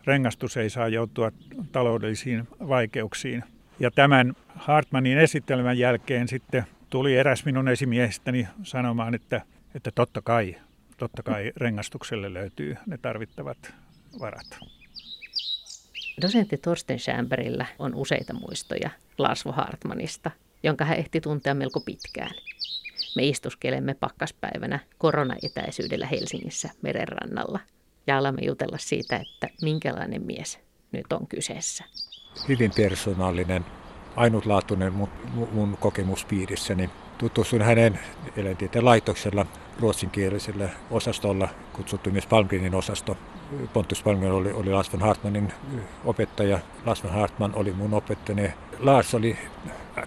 rengastus 0.07 0.57
ei 0.57 0.71
saa 0.71 0.89
joutua 0.89 1.33
taloudellisiin 1.73 2.49
vaikeuksiin. 2.69 3.45
Ja 3.81 3.91
tämän 3.91 4.33
Hartmanin 4.49 5.19
esittelmän 5.19 5.79
jälkeen 5.79 6.29
sitten 6.29 6.65
tuli 6.91 7.17
eräs 7.17 7.45
minun 7.45 7.69
esimiehistäni 7.69 8.49
sanomaan, 8.63 9.15
että, 9.15 9.41
että 9.75 9.91
totta 9.95 10.23
kai, 10.23 10.57
totta 10.97 11.23
kai 11.23 11.53
rengastukselle 11.57 12.35
löytyy 12.35 12.77
ne 12.87 12.99
tarvittavat 12.99 13.75
varat. 14.21 14.59
Dosentti 16.23 16.57
Torsten 16.57 16.99
Schämberillä 16.99 17.67
on 17.79 17.95
useita 17.95 18.35
muistoja 18.35 18.91
Lasvo 19.19 19.53
Hartmanista, 19.53 20.31
jonka 20.63 20.85
hän 20.85 20.99
ehti 20.99 21.21
tuntea 21.21 21.55
melko 21.55 21.81
pitkään. 21.81 22.31
Me 23.17 23.25
istuskelemme 23.25 23.95
pakkaspäivänä 23.95 24.79
koronaetäisyydellä 24.99 26.07
Helsingissä 26.07 26.71
merenrannalla 26.83 27.61
ja 28.07 28.19
alamme 28.19 28.43
jutella 28.45 28.79
siitä, 28.79 29.17
että 29.17 29.49
minkälainen 29.63 30.23
mies 30.23 30.59
nyt 30.93 31.13
on 31.13 31.27
kyseessä. 31.27 31.85
Hyvin 32.49 32.71
persoonallinen, 32.77 33.65
ainutlaatuinen 34.17 34.93
mun, 34.93 35.09
mun 35.53 35.77
kokemuspiirissäni. 35.81 36.91
Tutustuin 37.19 37.63
hänen 37.63 37.99
eläintieteen 38.37 38.85
laitoksella 38.85 39.47
ruotsinkielisellä 39.81 40.69
osastolla, 40.91 41.49
kutsuttu 41.73 42.11
myös 42.11 42.27
Palmgrinin 42.27 42.75
osasto. 42.75 43.17
Pontus 43.73 44.03
Palmgren 44.03 44.33
oli, 44.33 44.53
oli 44.53 44.73
Lars 44.73 44.93
von 44.93 45.01
Hartmanin 45.01 45.53
opettaja. 46.05 46.59
Lars 46.87 47.05
von 47.05 47.13
Hartman 47.13 47.53
oli 47.55 47.73
mun 47.73 47.95
opettajani. 47.95 48.53
Lars 48.79 49.15
oli 49.15 49.37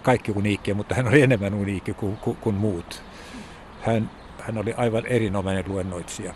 kaikki 0.01 0.31
uniikki, 0.35 0.73
mutta 0.73 0.95
hän 0.95 1.07
oli 1.07 1.21
enemmän 1.21 1.53
uniikki 1.53 1.93
kuin, 1.93 2.17
kuin, 2.17 2.37
kuin 2.37 2.55
muut. 2.55 3.03
Hän, 3.81 4.09
hän 4.39 4.57
oli 4.57 4.73
aivan 4.77 5.05
erinomainen 5.05 5.63
luennoitsija. 5.67 6.33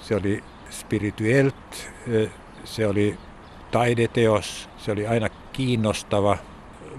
Se 0.00 0.16
oli 0.16 0.44
spirituelt, 0.70 1.90
se 2.64 2.86
oli 2.86 3.18
taideteos, 3.70 4.68
se 4.78 4.92
oli 4.92 5.06
aina 5.06 5.28
kiinnostava, 5.52 6.38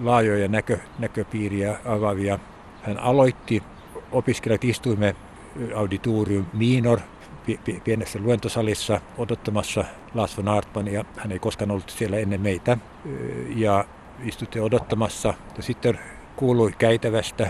laajoja 0.02 0.47
näkö, 0.47 0.80
näköpiiriä 0.99 1.80
avavia. 1.86 2.39
Hän 2.84 3.00
aloitti, 3.00 3.63
opiskelijat 4.12 4.63
istuimme 4.63 5.15
auditorium 5.76 6.46
minor 6.54 7.00
pienessä 7.84 8.19
luentosalissa 8.19 9.02
odottamassa 9.17 9.86
Lars 10.13 10.38
von 10.38 10.48
Artmania. 10.48 11.06
Hän 11.17 11.32
ei 11.32 11.39
koskaan 11.39 11.72
ollut 11.72 11.89
siellä 11.89 12.17
ennen 12.17 12.41
meitä. 12.41 12.78
Ja 13.56 13.86
istutte 14.24 14.62
odottamassa. 14.62 15.34
Ja 15.58 15.63
sitten 15.63 16.00
kuului 16.36 16.74
käytävästä 16.78 17.50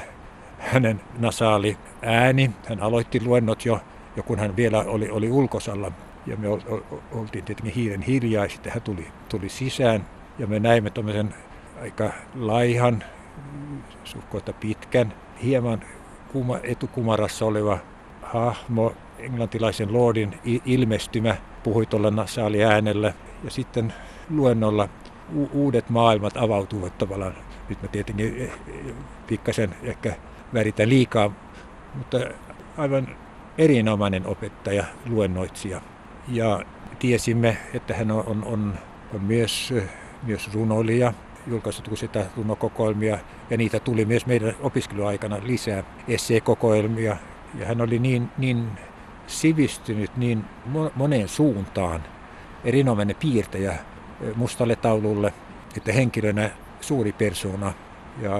hänen 0.59 1.01
nasaali 1.19 1.77
ääni. 2.01 2.51
Hän 2.69 2.79
aloitti 2.79 3.21
luennot 3.25 3.65
jo, 3.65 3.79
jo 4.15 4.23
kun 4.23 4.39
hän 4.39 4.55
vielä 4.55 4.79
oli, 4.79 5.09
oli 5.09 5.31
ulkosalla. 5.31 5.91
Ja 6.27 6.37
me 6.37 6.47
oltiin 7.11 7.45
tietenkin 7.45 7.73
hiiren 7.73 8.01
hiljaa. 8.01 8.49
Sitten 8.49 8.73
hän 8.73 8.81
tuli, 8.81 9.07
tuli 9.29 9.49
sisään 9.49 10.05
ja 10.39 10.47
me 10.47 10.59
näimme 10.59 10.89
tuommoisen 10.89 11.33
aika 11.81 12.09
laihan, 12.35 13.03
suhkoita 14.03 14.53
pitkän, 14.53 15.13
hieman 15.43 15.81
kuma, 16.31 16.57
etukumarassa 16.63 17.45
oleva 17.45 17.77
hahmo, 18.21 18.93
englantilaisen 19.19 19.93
lordin 19.93 20.39
ilmestymä, 20.65 21.35
puhui 21.63 21.85
tuolla 21.85 22.11
nasaali 22.11 22.63
äänellä. 22.63 23.13
Ja 23.43 23.51
sitten 23.51 23.93
luennolla 24.29 24.89
u- 25.35 25.49
uudet 25.53 25.89
maailmat 25.89 26.37
avautuvat 26.37 26.97
tavallaan. 26.97 27.33
Nyt 27.69 27.81
mä 27.81 27.87
tietenkin 27.87 28.35
eh, 28.37 28.51
pikkasen 29.27 29.75
ehkä 29.83 30.15
väritän 30.53 30.89
liikaa, 30.89 31.31
mutta 31.95 32.17
aivan 32.77 33.07
erinomainen 33.57 34.27
opettaja, 34.27 34.83
luennoitsija. 35.09 35.81
Ja 36.27 36.61
tiesimme, 36.99 37.57
että 37.73 37.93
hän 37.93 38.11
on, 38.11 38.23
on, 38.27 38.73
on 39.13 39.21
myös, 39.21 39.73
myös 40.23 40.53
runoilija, 40.53 41.13
julkaissut 41.47 41.87
useita 41.87 42.19
runokokoelmia 42.37 43.17
ja 43.49 43.57
niitä 43.57 43.79
tuli 43.79 44.05
myös 44.05 44.25
meidän 44.25 44.55
opiskeluaikana 44.61 45.37
lisää 45.43 45.83
esseekokoelmia. 46.07 47.17
Ja 47.59 47.65
hän 47.65 47.81
oli 47.81 47.99
niin, 47.99 48.29
niin 48.37 48.67
sivistynyt 49.27 50.17
niin 50.17 50.45
moneen 50.95 51.27
suuntaan, 51.27 52.03
erinomainen 52.65 53.15
piirtäjä 53.15 53.73
mustalle 54.35 54.75
taululle, 54.75 55.33
että 55.77 55.93
henkilönä 55.93 56.49
suuri 56.81 57.11
persona 57.11 57.73
ja 58.21 58.35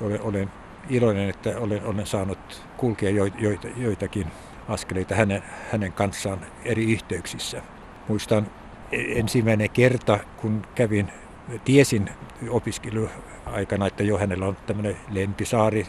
olen, 0.00 0.22
olen 0.22 0.50
iloinen, 0.90 1.28
että 1.28 1.58
olen, 1.58 1.84
olen 1.84 2.06
saanut 2.06 2.62
kulkea 2.76 3.10
jo, 3.10 3.24
joita, 3.38 3.68
joitakin 3.76 4.26
askeleita 4.68 5.14
hänen, 5.14 5.42
hänen 5.72 5.92
kanssaan 5.92 6.38
eri 6.64 6.92
yhteyksissä. 6.92 7.62
Muistan 8.08 8.46
ensimmäinen 8.92 9.70
kerta, 9.70 10.18
kun 10.36 10.62
kävin, 10.74 11.12
tiesin 11.64 12.10
opiskeluaikana, 12.48 13.86
että 13.86 14.02
jo 14.02 14.18
hänellä 14.18 14.46
on 14.46 14.56
tämmöinen 14.66 14.96
lempisaari 15.10 15.86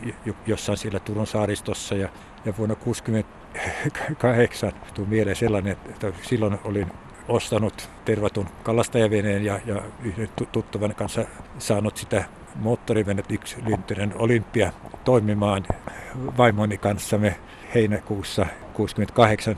jossain 0.47 0.77
siellä 0.77 0.99
Turun 0.99 1.27
saaristossa 1.27 1.95
ja, 1.95 2.09
ja 2.45 2.53
vuonna 2.57 2.75
1968 2.75 4.71
tuli 4.93 5.07
mieleen 5.07 5.35
sellainen, 5.35 5.77
että 5.89 6.13
silloin 6.21 6.59
olin 6.63 6.87
ostanut 7.27 7.89
tervatun 8.05 8.47
kalastajaveneen 8.63 9.45
ja, 9.45 9.59
ja 9.65 9.81
yhden 10.03 10.29
tuttavan 10.51 10.95
kanssa 10.95 11.25
saanut 11.59 11.97
sitä 11.97 12.23
moottorivenet 12.55 13.31
yksi 13.31 13.55
Lynttinen 13.65 14.13
Olympia 14.15 14.71
toimimaan 15.03 15.65
vaimoni 16.37 16.77
kanssa 16.77 17.17
me 17.17 17.35
heinäkuussa 17.73 18.45
68. 18.73 19.57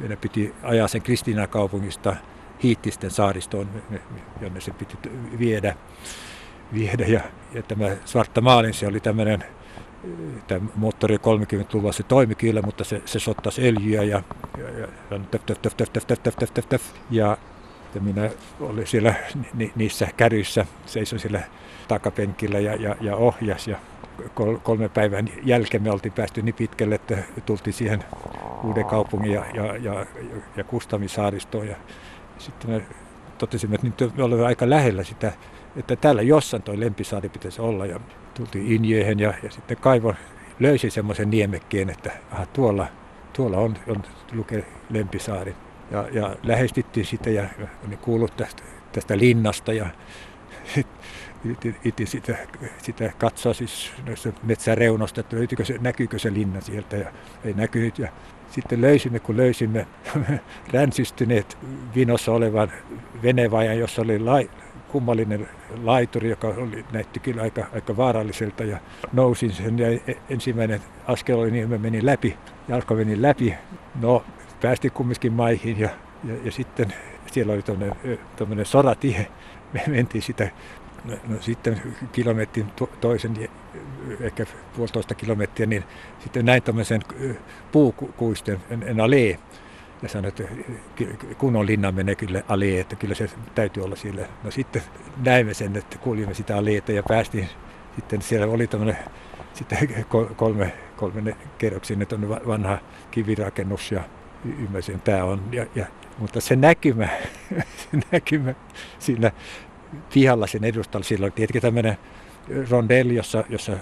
Meidän 0.00 0.18
piti 0.18 0.54
ajaa 0.62 0.88
sen 0.88 1.02
Kristiina 1.02 1.46
kaupungista 1.46 2.16
Hiittisten 2.64 3.10
saaristoon, 3.10 3.68
jonne 4.40 4.60
se 4.60 4.72
piti 4.72 4.96
viedä. 5.38 5.76
viedä. 6.74 7.04
Ja, 7.04 7.20
ja 7.54 7.62
tämä 7.62 7.90
Svarta 8.04 8.40
Maalin, 8.40 8.74
se 8.74 8.86
oli 8.86 9.00
tämmöinen 9.00 9.44
tämä 10.46 10.66
moottori 10.74 11.16
30-luvulla 11.16 11.92
se 11.92 12.02
toimi 12.02 12.34
kyllä, 12.34 12.62
mutta 12.62 12.84
se, 12.84 13.02
se 13.04 13.18
sottasi 13.18 13.68
öljyä 13.68 14.02
ja, 14.02 14.22
ja, 14.58 14.70
ja, 14.70 14.78
ja, 14.80 14.86
ja 17.10 17.36
ja 17.94 18.00
minä 18.00 18.30
olin 18.60 18.86
siellä 18.86 19.14
ni, 19.54 19.72
niissä 19.76 20.08
käryissä, 20.16 20.66
seisoin 20.86 21.20
siellä 21.20 21.40
takapenkillä 21.88 22.58
ja, 22.58 22.74
ja, 22.74 22.96
ja 23.00 23.16
ohjas. 23.16 23.68
Ja 23.68 23.78
kol, 24.34 24.56
kolme 24.56 24.88
päivän 24.88 25.28
jälkeen 25.44 25.82
me 25.82 25.90
oltiin 25.90 26.12
päästy 26.12 26.42
niin 26.42 26.54
pitkälle, 26.54 26.94
että 26.94 27.18
tultiin 27.46 27.74
siihen 27.74 28.04
uuden 28.64 28.84
kaupungin 28.84 29.32
ja, 29.32 29.44
ja, 29.54 29.76
ja, 29.76 30.06
ja 30.56 30.64
Kustamisaaristoon. 30.64 31.68
Ja 31.68 31.76
sitten 32.38 32.70
me 32.70 32.82
totesimme, 33.38 33.74
että 33.74 33.86
nyt 33.86 34.16
me 34.16 34.22
olemme 34.22 34.46
aika 34.46 34.70
lähellä 34.70 35.04
sitä, 35.04 35.32
että 35.76 35.96
täällä 35.96 36.22
jossain 36.22 36.62
tuo 36.62 36.74
lempisaari 36.80 37.28
pitäisi 37.28 37.60
olla. 37.60 37.86
Ja 37.86 38.00
tultiin 38.34 38.72
Injöihin 38.72 39.18
ja, 39.18 39.34
ja 39.42 39.50
sitten 39.50 39.76
kaivon 39.76 40.14
löysi 40.60 40.90
semmoisen 40.90 41.30
niemekkeen, 41.30 41.90
että 41.90 42.10
aha, 42.30 42.46
tuolla, 42.46 42.86
tuolla 43.32 43.58
on, 43.58 43.76
on 43.88 44.02
lukee 44.32 44.64
Lempisaari. 44.90 45.54
Ja, 45.90 46.08
ja 46.12 46.36
lähestyttiin 46.42 47.06
sitä 47.06 47.30
ja 47.30 47.44
oli 47.88 47.96
kuullut 47.96 48.36
tästä, 48.36 48.62
tästä 48.92 49.18
linnasta 49.18 49.72
ja 49.72 49.86
iti 51.84 52.06
sitä, 52.06 52.36
sitä 52.78 53.12
katsoa 53.18 53.54
siis 53.54 53.92
metsäreunosta, 54.42 55.20
että 55.20 55.36
löytyykö 55.36 55.64
se, 55.64 55.78
näkyykö 55.80 56.18
se 56.18 56.32
linna 56.32 56.60
sieltä 56.60 56.96
ja 56.96 57.12
ei 57.44 57.52
näkynyt. 57.52 57.98
Ja 57.98 58.08
sitten 58.54 58.80
löysimme, 58.80 59.20
kun 59.20 59.36
löysimme 59.36 59.86
ränsistyneet 60.72 61.58
vinossa 61.94 62.32
olevan 62.32 62.72
venevajan, 63.22 63.78
jossa 63.78 64.02
oli 64.02 64.18
lai, 64.18 64.50
kummallinen 64.88 65.48
laituri, 65.82 66.30
joka 66.30 66.48
oli, 66.48 66.84
näytti 66.92 67.20
kyllä 67.20 67.42
aika, 67.42 67.66
aika 67.74 67.96
vaaralliselta 67.96 68.64
ja 68.64 68.78
nousin 69.12 69.52
sen 69.52 69.78
ja 69.78 69.88
e, 69.88 70.16
ensimmäinen 70.30 70.80
askel 71.06 71.38
oli 71.38 71.50
niin, 71.50 71.64
että 71.64 71.78
menin 71.78 72.06
läpi, 72.06 72.36
jalka 72.68 72.94
meni 72.94 73.22
läpi. 73.22 73.54
No, 74.00 74.24
päästiin 74.62 74.92
kumminkin 74.92 75.32
maihin 75.32 75.80
ja, 75.80 75.88
ja, 76.24 76.34
ja 76.44 76.52
sitten 76.52 76.94
siellä 77.26 77.52
oli 77.52 77.62
tuommoinen 78.36 78.66
soratie. 78.66 79.26
Me 79.72 79.82
mentiin 79.86 80.22
sitä 80.22 80.50
No, 81.04 81.16
no 81.28 81.36
sitten 81.40 81.82
kilometrin 82.12 82.66
to, 82.66 82.86
toisen, 83.00 83.48
ehkä 84.20 84.46
puolitoista 84.76 85.14
kilometriä, 85.14 85.66
niin 85.66 85.84
sitten 86.18 86.44
näin 86.44 86.62
tämmöisen 86.62 87.02
puukuisten 87.72 88.60
en 88.86 89.00
alee. 89.00 89.38
Ja 90.02 90.08
sanoin, 90.08 90.28
että 90.28 90.44
kunnon 91.38 91.66
linna 91.66 91.92
menee 91.92 92.14
kyllä 92.14 92.42
alee, 92.48 92.80
että 92.80 92.96
kyllä 92.96 93.14
se 93.14 93.30
täytyy 93.54 93.84
olla 93.84 93.96
siellä. 93.96 94.26
No 94.44 94.50
sitten 94.50 94.82
näimme 95.24 95.54
sen, 95.54 95.76
että 95.76 95.98
kuljimme 95.98 96.34
sitä 96.34 96.56
aleeta 96.56 96.92
ja 96.92 97.02
päästiin 97.08 97.48
sitten 97.94 98.22
siellä 98.22 98.46
oli 98.46 98.66
tämmöinen 98.66 98.96
sitten 99.52 99.78
kolme, 100.36 100.72
kolme 100.96 101.36
kerroksinen 101.58 102.06
vanha 102.46 102.78
kivirakennus 103.10 103.92
ja 103.92 104.04
ymmärsin, 104.58 105.00
tämä 105.00 105.24
on. 105.24 105.42
Ja, 105.52 105.66
ja, 105.74 105.86
mutta 106.18 106.40
se 106.40 106.56
näkymä, 106.56 107.08
se 107.82 107.98
näkymä 108.12 108.54
siinä 108.98 109.32
pihalla 110.14 110.46
sen 110.46 110.64
edustalla. 110.64 111.04
Silloin 111.04 111.32
tietenkin 111.32 111.62
tämmöinen 111.62 111.96
rondelli, 112.70 113.14
jossa, 113.14 113.44
jossa, 113.48 113.72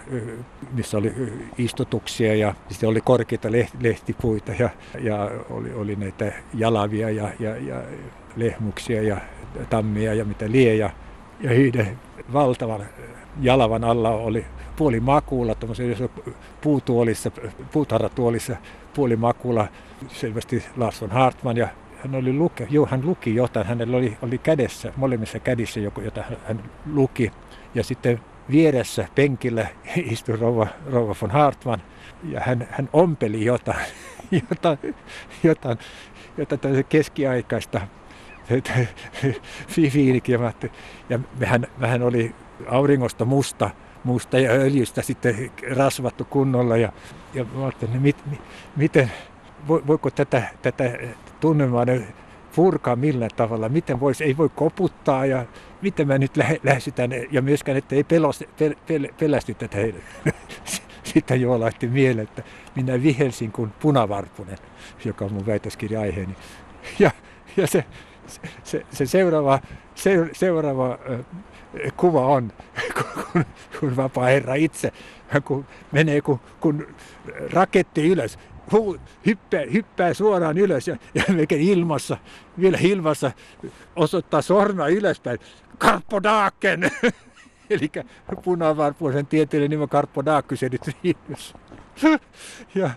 missä 0.73 0.99
oli 0.99 1.13
istutuksia 1.59 2.35
ja 2.35 2.55
sitten 2.69 2.89
oli 2.89 3.01
korkeita 3.01 3.49
lehtipuita 3.81 4.53
ja, 4.59 4.71
ja 5.01 5.31
oli, 5.51 5.73
oli 5.75 5.97
näitä 5.97 6.33
jalavia 6.55 7.11
ja, 7.11 7.29
ja, 7.41 7.57
ja 7.57 7.83
lehmuksia 8.37 9.03
ja 9.03 9.17
tammia 9.71 10.15
ja 10.15 10.25
mitä 10.25 10.51
lie. 10.51 10.75
Ja, 10.75 10.91
ja 11.41 11.53
yhden 11.53 11.99
valtavan 12.33 12.87
Jalavan 13.41 13.85
alla 13.85 14.11
oli 14.11 14.45
puoli 14.77 15.01
makuulla, 15.01 15.55
tuollaisessa 15.55 16.09
puutuolissa, 16.61 17.31
puutarratuolissa 17.73 18.57
puoli 18.95 19.17
makuulla, 19.17 19.69
selvästi 20.09 20.65
Lars 20.77 21.01
von 21.01 21.11
Hartman 21.11 21.57
ja 21.57 21.69
hän 22.03 22.15
oli 22.15 22.33
luke, 22.33 22.67
joo, 22.71 22.87
hän 22.91 23.07
luki 23.07 23.35
jotain, 23.35 23.67
hänellä 23.67 23.97
oli, 23.97 24.19
oli 24.23 24.39
kädessä, 24.39 24.93
molemmissa 24.97 25.39
kädissä 25.39 25.81
joku, 25.81 26.01
jota 26.01 26.25
hän, 26.45 26.63
luki. 26.93 27.33
Ja 27.75 27.85
sitten 27.85 28.21
vieressä 28.51 29.09
penkillä 29.15 29.67
istui 30.13 30.37
rouva, 30.37 30.67
rouva 30.87 31.15
von 31.23 31.31
Hartman 31.31 31.83
ja 32.25 32.41
hän, 32.41 32.69
hän 32.71 32.89
ompeli 32.93 33.45
jotain, 33.45 33.87
jotain, 34.51 34.79
jotain, 35.43 35.79
jotain 36.37 36.85
keskiaikaista 36.89 37.81
fifiinikiemättä. 39.75 40.69
Ja 41.09 41.19
mehän, 41.39 41.67
mehän 41.79 42.03
oli 42.03 42.35
auringosta 42.69 43.25
musta, 43.25 43.71
musta 44.05 44.39
ja 44.39 44.51
öljystä 44.51 45.03
sitten 45.03 45.51
rasvattu 45.77 46.25
kunnolla. 46.25 46.77
Ja, 46.77 46.93
ja 47.35 47.45
mä 47.45 47.63
ajattelin, 47.63 48.03
mit, 48.03 48.17
miten, 48.77 49.13
voiko 49.69 50.11
tätä, 50.11 50.43
tätä 50.63 50.99
tunnelmaa 51.43 51.87
purkaa 52.57 52.97
millään 52.97 53.31
tavalla, 53.37 53.69
miten 53.69 54.01
voisi, 54.01 54.25
ei 54.25 54.37
voi 54.37 54.49
koputtaa 54.49 55.27
ja 55.27 55.45
miten 55.83 56.07
mä 56.07 56.19
nyt 56.19 56.37
lä- 56.37 56.57
lähestytän 56.63 57.11
ja 57.31 57.43
myöskään, 57.43 57.79
että 57.79 57.95
ei 57.95 58.05
pelosti, 58.05 58.49
pel, 58.59 58.75
pel, 58.87 59.09
pelästytä 59.21 59.69
heille. 59.75 60.01
Sitten 61.15 61.41
jo 61.41 61.61
laitti 61.61 61.87
mieleen, 61.87 62.29
että 62.29 62.43
minä 62.77 63.03
vihelsin 63.03 63.53
kuin 63.53 63.71
punavarpunen, 63.81 64.59
joka 65.05 65.25
on 65.25 65.33
mun 65.33 65.47
väitöskirja-aiheeni. 65.47 66.37
Ja, 66.99 67.11
ja 67.57 67.67
se, 67.67 67.85
se, 68.65 68.87
se 68.91 69.07
seuraava, 69.07 69.61
se, 69.95 70.29
seuraava 70.33 70.99
kuva 71.97 72.27
on, 72.27 72.53
kun, 73.33 73.45
kun 73.81 73.97
vapaa 73.97 74.25
herra 74.25 74.55
itse 74.55 74.93
kun 75.41 75.65
menee 75.93 76.21
kun, 76.21 76.41
kun 76.61 76.87
raketti 77.53 78.09
ylös, 78.09 78.39
huu, 78.73 78.97
hyppää, 79.27 79.63
hyppää 79.73 80.15
suoraan 80.15 80.59
ylös 80.59 80.89
ja, 80.89 80.97
ja 81.15 81.25
ilmassa, 81.51 82.17
vielä 82.61 82.79
ilmassa 82.81 83.33
osoittaa 83.97 84.43
sormea 84.43 84.87
ylöspäin. 84.87 85.39
Karpodaaken! 85.79 86.91
Eli 87.71 87.91
punavarpuisen 88.45 89.27
tieteellinen 89.27 89.79
nimi 89.79 89.89
Karpodaakkys 89.89 90.63
nyt 90.63 90.83
ja, 92.75 92.91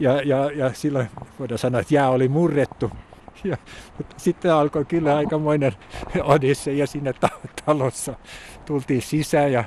ja, 0.00 0.22
ja, 0.22 0.50
ja 0.50 0.72
silloin 0.74 1.10
voidaan 1.38 1.58
sanoa, 1.58 1.80
että 1.80 1.94
jää 1.94 2.10
oli 2.10 2.28
murrettu. 2.28 2.90
Ja, 3.44 3.56
sitten 4.16 4.54
alkoi 4.54 4.84
kyllä 4.84 5.16
aikamoinen 5.16 5.72
odisse 6.22 6.72
ja 6.72 6.86
siinä 6.86 7.12
talossa 7.64 8.14
tultiin 8.66 9.02
sisään 9.02 9.52
ja 9.52 9.64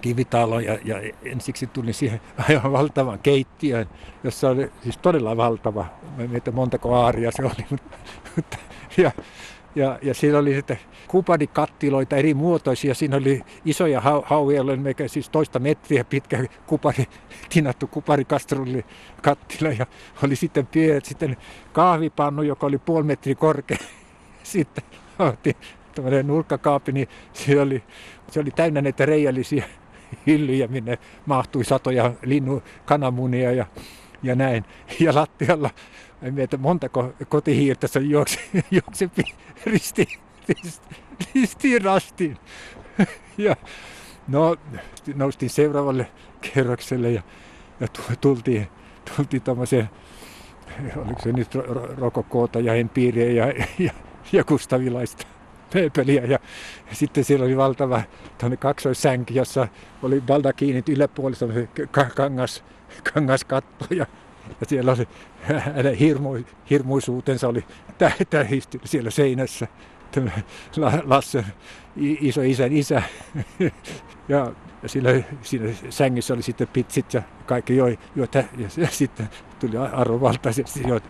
kivitalo 0.00 0.60
ja, 0.60 0.78
ja 0.84 1.12
ensiksi 1.24 1.66
tulin 1.66 1.94
siihen 1.94 2.20
aivan 2.48 2.72
valtavan 2.72 3.18
keittiöön, 3.18 3.86
jossa 4.24 4.48
oli 4.48 4.72
siis 4.82 4.98
todella 4.98 5.36
valtava. 5.36 5.86
Mä 6.16 6.26
mietin 6.26 6.54
montako 6.54 6.94
aaria 6.94 7.30
se 7.30 7.42
oli. 7.42 7.66
Mutta, 8.36 8.56
ja, 8.96 9.10
ja, 9.74 9.98
ja 10.02 10.14
siinä 10.14 10.38
oli 10.38 10.54
sitten 10.54 10.78
kuparikattiloita 11.08 12.16
eri 12.16 12.34
muotoisia. 12.34 12.94
Siinä 12.94 13.16
oli 13.16 13.42
isoja 13.64 14.00
hau, 14.00 14.22
hauja, 14.24 14.64
mikä 14.64 15.08
siis 15.08 15.28
toista 15.28 15.58
metriä 15.58 16.04
pitkä 16.04 16.44
kupari, 16.66 17.04
tinattu 17.48 17.86
kuparikastrulli 17.86 18.84
kattila. 19.22 19.72
Ja 19.72 19.86
oli 20.24 20.36
sitten 20.36 20.66
pienet, 20.66 21.04
sitten 21.04 21.36
kahvipannu, 21.72 22.42
joka 22.42 22.66
oli 22.66 22.78
puoli 22.78 23.04
metriä 23.04 23.34
korkea. 23.34 23.78
Sitten 24.42 24.84
otti 25.18 25.56
tämmöinen 25.94 26.26
nurkkakaapi, 26.26 26.92
niin 26.92 27.08
se 27.32 27.60
oli, 27.60 27.82
se 28.30 28.40
oli 28.40 28.50
täynnä 28.50 28.82
näitä 28.82 29.06
reijällisiä 29.06 29.64
hyllyjä, 30.26 30.66
minne 30.66 30.98
mahtui 31.26 31.64
satoja 31.64 32.12
linnu 32.22 32.62
kananmunia 32.84 33.52
ja, 33.52 33.66
ja 34.22 34.34
näin. 34.34 34.64
Ja 35.00 35.14
lattialla, 35.14 35.70
en 36.22 36.34
miettä 36.34 36.56
montako 36.56 37.12
kotihiirtä 37.28 37.86
se 37.86 38.00
juoksi, 38.00 38.38
juoksi 38.70 39.10
risti, 39.66 40.18
risti, 40.46 40.88
ristiin 41.34 41.82
rastiin. 41.82 42.36
Ja 43.38 43.56
no, 44.28 44.56
noustiin 45.14 45.50
seuraavalle 45.50 46.06
kerrokselle 46.54 47.10
ja, 47.10 47.22
ja 47.80 47.88
tultiin, 48.20 48.68
tultiin 49.16 49.42
tuommoiseen, 49.42 49.90
oliko 50.96 51.20
se 51.22 51.32
nyt 51.32 51.48
rokokoota 51.98 52.60
ja 52.60 52.74
empiiriä 52.74 53.46
ja, 53.46 53.64
ja, 53.78 53.92
ja 54.32 54.44
kustavilaista 54.44 55.26
pööpeliä 55.72 56.24
ja, 56.24 56.38
sitten 56.92 57.24
siellä 57.24 57.44
oli 57.44 57.56
valtava 57.56 58.02
kaksoissänki, 58.58 59.34
jossa 59.34 59.68
oli 60.02 60.20
baldakiinit 60.20 60.88
yläpuolissa 60.88 61.46
kangas, 62.16 62.64
kangaskatto 63.14 63.86
ja, 63.90 64.06
ja 64.60 64.66
siellä 64.66 64.92
oli 64.92 65.08
hänen 65.74 65.94
hirmu, 65.94 66.28
hirmuisuutensa 66.70 67.48
oli 67.48 67.64
tähisty 68.30 68.80
siellä 68.84 69.10
seinässä. 69.10 69.66
Lasse, 71.04 71.44
iso 71.96 72.42
isän 72.42 72.72
isä. 72.72 73.02
ja 74.28 74.52
sillä, 74.86 75.10
siinä 75.42 75.72
sängyssä 75.90 76.34
oli 76.34 76.42
sitten 76.42 76.68
pitsit 76.68 77.14
ja 77.14 77.22
kaikki 77.46 77.76
joi, 77.76 77.98
joi 78.16 78.28
ja 78.76 78.88
sitten 78.90 79.28
tuli 79.66 79.76
arvovaltaisesti 79.76 80.82
jo 80.88 81.00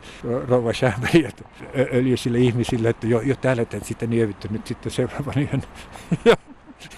rouva 0.49 0.73
Schämberg, 0.73 1.25
että 1.25 1.45
öljyisille 1.93 2.38
ihmisille, 2.38 2.88
että 2.88 3.07
jo, 3.07 3.21
jo 3.21 3.37
täällä 3.37 3.62
että 3.62 3.81
sitten 3.83 4.11
nievitty 4.11 4.49
nyt 4.51 4.67
sitten 4.67 4.93
seuraavan 4.93 5.35
yön. 5.37 5.62
ja, 6.25 6.37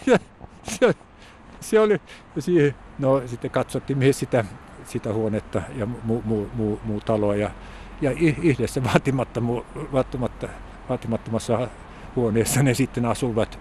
ja, 0.07 0.19
se, 0.63 0.95
se 1.61 1.81
oli, 1.81 2.01
siihen, 2.39 2.75
no 2.99 3.23
sitten 3.27 3.51
katsottiin 3.51 3.99
myös 3.99 4.19
sitä, 4.19 4.45
sitä 4.85 5.13
huonetta 5.13 5.63
ja 5.77 5.87
muu, 5.87 6.23
muu, 6.25 6.51
muu, 6.55 6.81
muu 6.85 7.01
taloa 7.01 7.37
ja, 7.37 7.51
ja 8.01 8.11
yhdessä 8.43 8.83
vaatimatta, 9.93 10.49
vaatimattomassa 10.89 11.69
huoneessa 12.17 12.63
ne 12.63 12.75
sitten 12.75 13.05
asuvat. 13.05 13.59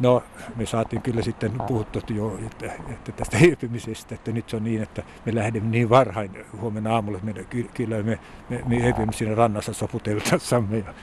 No, 0.00 0.22
me 0.56 0.66
saatiin 0.66 1.02
kyllä 1.02 1.22
sitten 1.22 1.52
puhuttua 1.66 2.02
jo 2.14 2.38
että, 2.46 2.66
että 2.66 3.12
tästä 3.12 3.36
hiipimisestä, 3.46 4.14
että 4.14 4.32
nyt 4.32 4.48
se 4.48 4.56
on 4.56 4.64
niin, 4.64 4.82
että 4.82 5.02
me 5.26 5.34
lähdemme 5.34 5.70
niin 5.70 5.90
varhain 5.90 6.30
huomenna 6.60 6.94
aamulla, 6.94 7.18
että 7.18 7.56
me, 7.56 7.64
kyllä 7.74 8.02
me, 8.02 8.18
me, 8.48 8.62
me 8.66 8.82
hiipimme 8.82 9.12
siinä 9.12 9.34
rannassa 9.34 9.72
soputeltassamme 9.72 10.78
ja, 10.78 10.94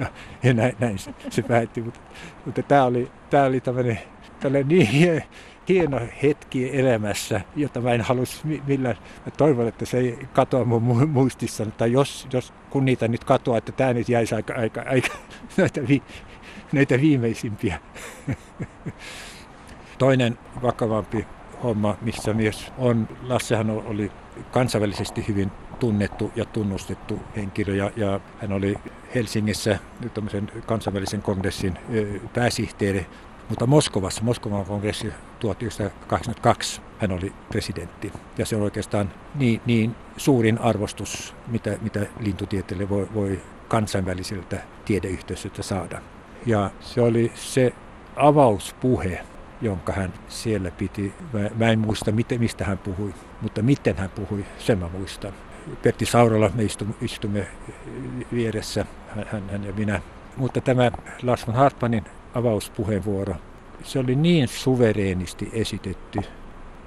ja, 0.00 0.06
ja 0.42 0.54
näin, 0.54 0.76
näin 0.78 0.98
se, 0.98 1.14
se 1.30 1.42
päättyi. 1.42 1.82
Mutta, 1.82 2.00
mutta 2.44 2.62
tämä 2.62 2.84
oli, 2.84 3.10
tämä 3.30 3.44
oli 3.44 3.60
tämmöinen, 3.60 3.98
tämmöinen 4.40 4.68
niin 4.68 5.22
hieno 5.68 6.00
hetki 6.22 6.78
elämässä, 6.78 7.40
jota 7.56 7.80
mä 7.80 7.92
en 7.92 8.00
halus 8.00 8.44
millään. 8.66 8.96
Mä 9.26 9.32
toivon, 9.36 9.68
että 9.68 9.84
se 9.84 9.98
ei 9.98 10.18
katoa 10.32 10.64
mun 10.64 11.08
muistissa, 11.08 11.66
tai 11.66 11.92
jos, 11.92 12.28
jos 12.32 12.52
kun 12.70 12.84
niitä 12.84 13.08
nyt 13.08 13.24
katoaa, 13.24 13.58
että 13.58 13.72
tämä 13.72 13.92
nyt 13.92 14.08
jäisi 14.08 14.34
aika, 14.34 14.54
aika, 14.54 14.84
aika 14.86 15.08
näitä 15.56 15.88
vi, 15.88 16.02
näitä 16.76 17.00
viimeisimpiä. 17.00 17.80
Toinen 19.98 20.38
vakavampi 20.62 21.26
homma, 21.62 21.96
missä 22.00 22.34
myös 22.34 22.72
on, 22.78 23.08
Lassehan 23.22 23.70
oli 23.70 24.12
kansainvälisesti 24.50 25.24
hyvin 25.28 25.50
tunnettu 25.78 26.32
ja 26.36 26.44
tunnustettu 26.44 27.20
henkilö 27.36 27.74
ja, 27.74 27.90
ja 27.96 28.20
hän 28.40 28.52
oli 28.52 28.76
Helsingissä 29.14 29.78
kansainvälisen 30.66 31.22
kongressin 31.22 31.78
pääsihteeri, 32.34 33.06
mutta 33.48 33.66
Moskovassa, 33.66 34.24
Moskovan 34.24 34.64
kongressi 34.64 35.12
1982 35.38 36.80
hän 36.98 37.12
oli 37.12 37.32
presidentti. 37.48 38.12
Ja 38.38 38.46
se 38.46 38.56
on 38.56 38.62
oikeastaan 38.62 39.12
niin, 39.34 39.60
niin 39.66 39.96
suurin 40.16 40.58
arvostus, 40.58 41.34
mitä, 41.46 41.78
mitä 41.80 42.06
lintutieteelle 42.20 42.88
voi, 42.88 43.08
voi 43.14 43.40
kansainväliseltä 43.68 44.58
tiedeyhteisöltä 44.84 45.62
saada. 45.62 46.00
Ja 46.46 46.70
se 46.80 47.00
oli 47.00 47.32
se 47.34 47.72
avauspuhe, 48.16 49.20
jonka 49.62 49.92
hän 49.92 50.12
siellä 50.28 50.70
piti. 50.70 51.12
Mä, 51.32 51.40
mä 51.56 51.70
en 51.70 51.78
muista, 51.78 52.12
miten, 52.12 52.40
mistä 52.40 52.64
hän 52.64 52.78
puhui, 52.78 53.14
mutta 53.42 53.62
miten 53.62 53.96
hän 53.96 54.10
puhui, 54.10 54.44
sen 54.58 54.78
mä 54.78 54.88
muistan. 54.88 55.32
Pertti 55.82 56.06
Saurala, 56.06 56.50
me 56.54 56.62
istumme, 56.62 56.94
istumme 57.00 57.46
vieressä, 58.32 58.84
hän, 59.16 59.42
hän 59.50 59.64
ja 59.64 59.72
minä. 59.72 60.00
Mutta 60.36 60.60
tämä 60.60 60.90
Lars 61.22 61.46
von 61.46 61.56
Hartmanin 61.56 62.04
avauspuheenvuoro, 62.34 63.34
se 63.82 63.98
oli 63.98 64.14
niin 64.14 64.48
suvereenisti 64.48 65.50
esitetty. 65.52 66.18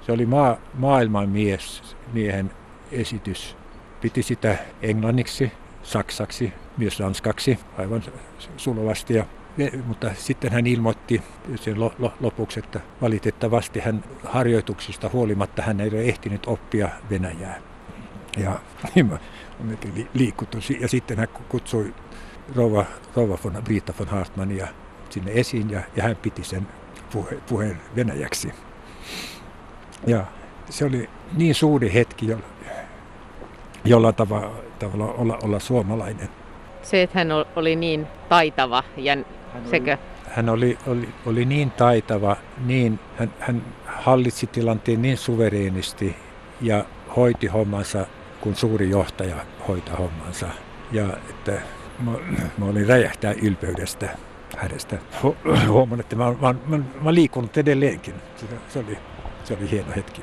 Se 0.06 0.12
oli 0.12 0.26
maa, 0.26 0.56
maailman 0.74 1.28
mies, 1.28 1.96
miehen 2.12 2.50
esitys. 2.92 3.56
Piti 4.00 4.22
sitä 4.22 4.58
englanniksi, 4.82 5.52
saksaksi, 5.82 6.52
myös 6.76 7.00
ranskaksi 7.00 7.58
aivan 7.78 8.02
sulovasti. 8.56 9.14
Ja 9.14 9.26
mutta 9.86 10.10
sitten 10.14 10.52
hän 10.52 10.66
ilmoitti 10.66 11.22
sen 11.54 11.80
lopuksi, 12.20 12.60
että 12.60 12.80
valitettavasti 13.02 13.80
hän 13.80 14.04
harjoituksista 14.24 15.10
huolimatta 15.12 15.62
hän 15.62 15.80
ei 15.80 15.88
ole 15.88 16.02
ehtinyt 16.02 16.46
oppia 16.46 16.88
Venäjää. 17.10 17.60
Ja 18.36 18.60
niin 18.94 19.20
liikuttu. 20.14 20.58
Ja 20.80 20.88
sitten 20.88 21.18
hän 21.18 21.28
kutsui 21.48 21.94
rouva, 22.56 22.84
rouva 23.16 23.38
von, 23.44 23.62
Britta 23.64 23.92
von 23.98 24.08
Hartmania 24.08 24.68
sinne 25.10 25.32
esiin 25.34 25.70
ja, 25.70 25.80
ja 25.96 26.02
hän 26.02 26.16
piti 26.16 26.44
sen 26.44 26.66
puhe, 27.12 27.38
puheen 27.48 27.80
venäjäksi. 27.96 28.52
Ja 30.06 30.24
se 30.70 30.84
oli 30.84 31.10
niin 31.36 31.54
suuri 31.54 31.94
hetki 31.94 32.28
jo, 32.28 32.38
jollain 33.84 34.14
tavalla, 34.14 34.54
tavalla 34.78 35.06
olla, 35.06 35.38
olla 35.42 35.58
suomalainen. 35.58 36.28
Se, 36.82 37.02
että 37.02 37.18
hän 37.18 37.28
oli 37.56 37.76
niin 37.76 38.06
taitava 38.28 38.84
ja 38.96 39.16
hän 39.52 39.68
sekö? 39.70 39.96
Hän 40.28 40.48
oli, 40.48 40.78
oli, 40.86 41.08
oli 41.26 41.44
niin 41.44 41.70
taitava, 41.70 42.36
niin, 42.66 43.00
hän, 43.16 43.34
hän 43.38 43.62
hallitsi 43.86 44.46
tilanteen 44.46 45.02
niin 45.02 45.18
suvereenisti 45.18 46.16
ja 46.60 46.84
hoiti 47.16 47.46
hommansa, 47.46 48.06
kun 48.40 48.56
suuri 48.56 48.90
johtaja 48.90 49.36
hoitaa 49.68 49.96
hommansa. 49.96 50.46
Ja 50.92 51.04
että 51.30 51.52
mä, 51.98 52.10
mä 52.58 52.64
olin 52.64 52.86
räjähtää 52.86 53.34
ylpeydestä 53.42 54.08
hänestä. 54.56 54.98
Huomaan, 55.68 56.00
että 56.00 56.16
mä, 56.16 56.34
mä, 56.40 56.54
mä, 56.66 56.78
mä 57.00 57.14
liikunut 57.14 57.56
edelleenkin. 57.56 58.14
Se, 58.36 58.46
se, 58.68 58.78
oli, 58.78 58.98
se 59.44 59.56
oli 59.60 59.70
hieno 59.70 59.92
hetki. 59.96 60.22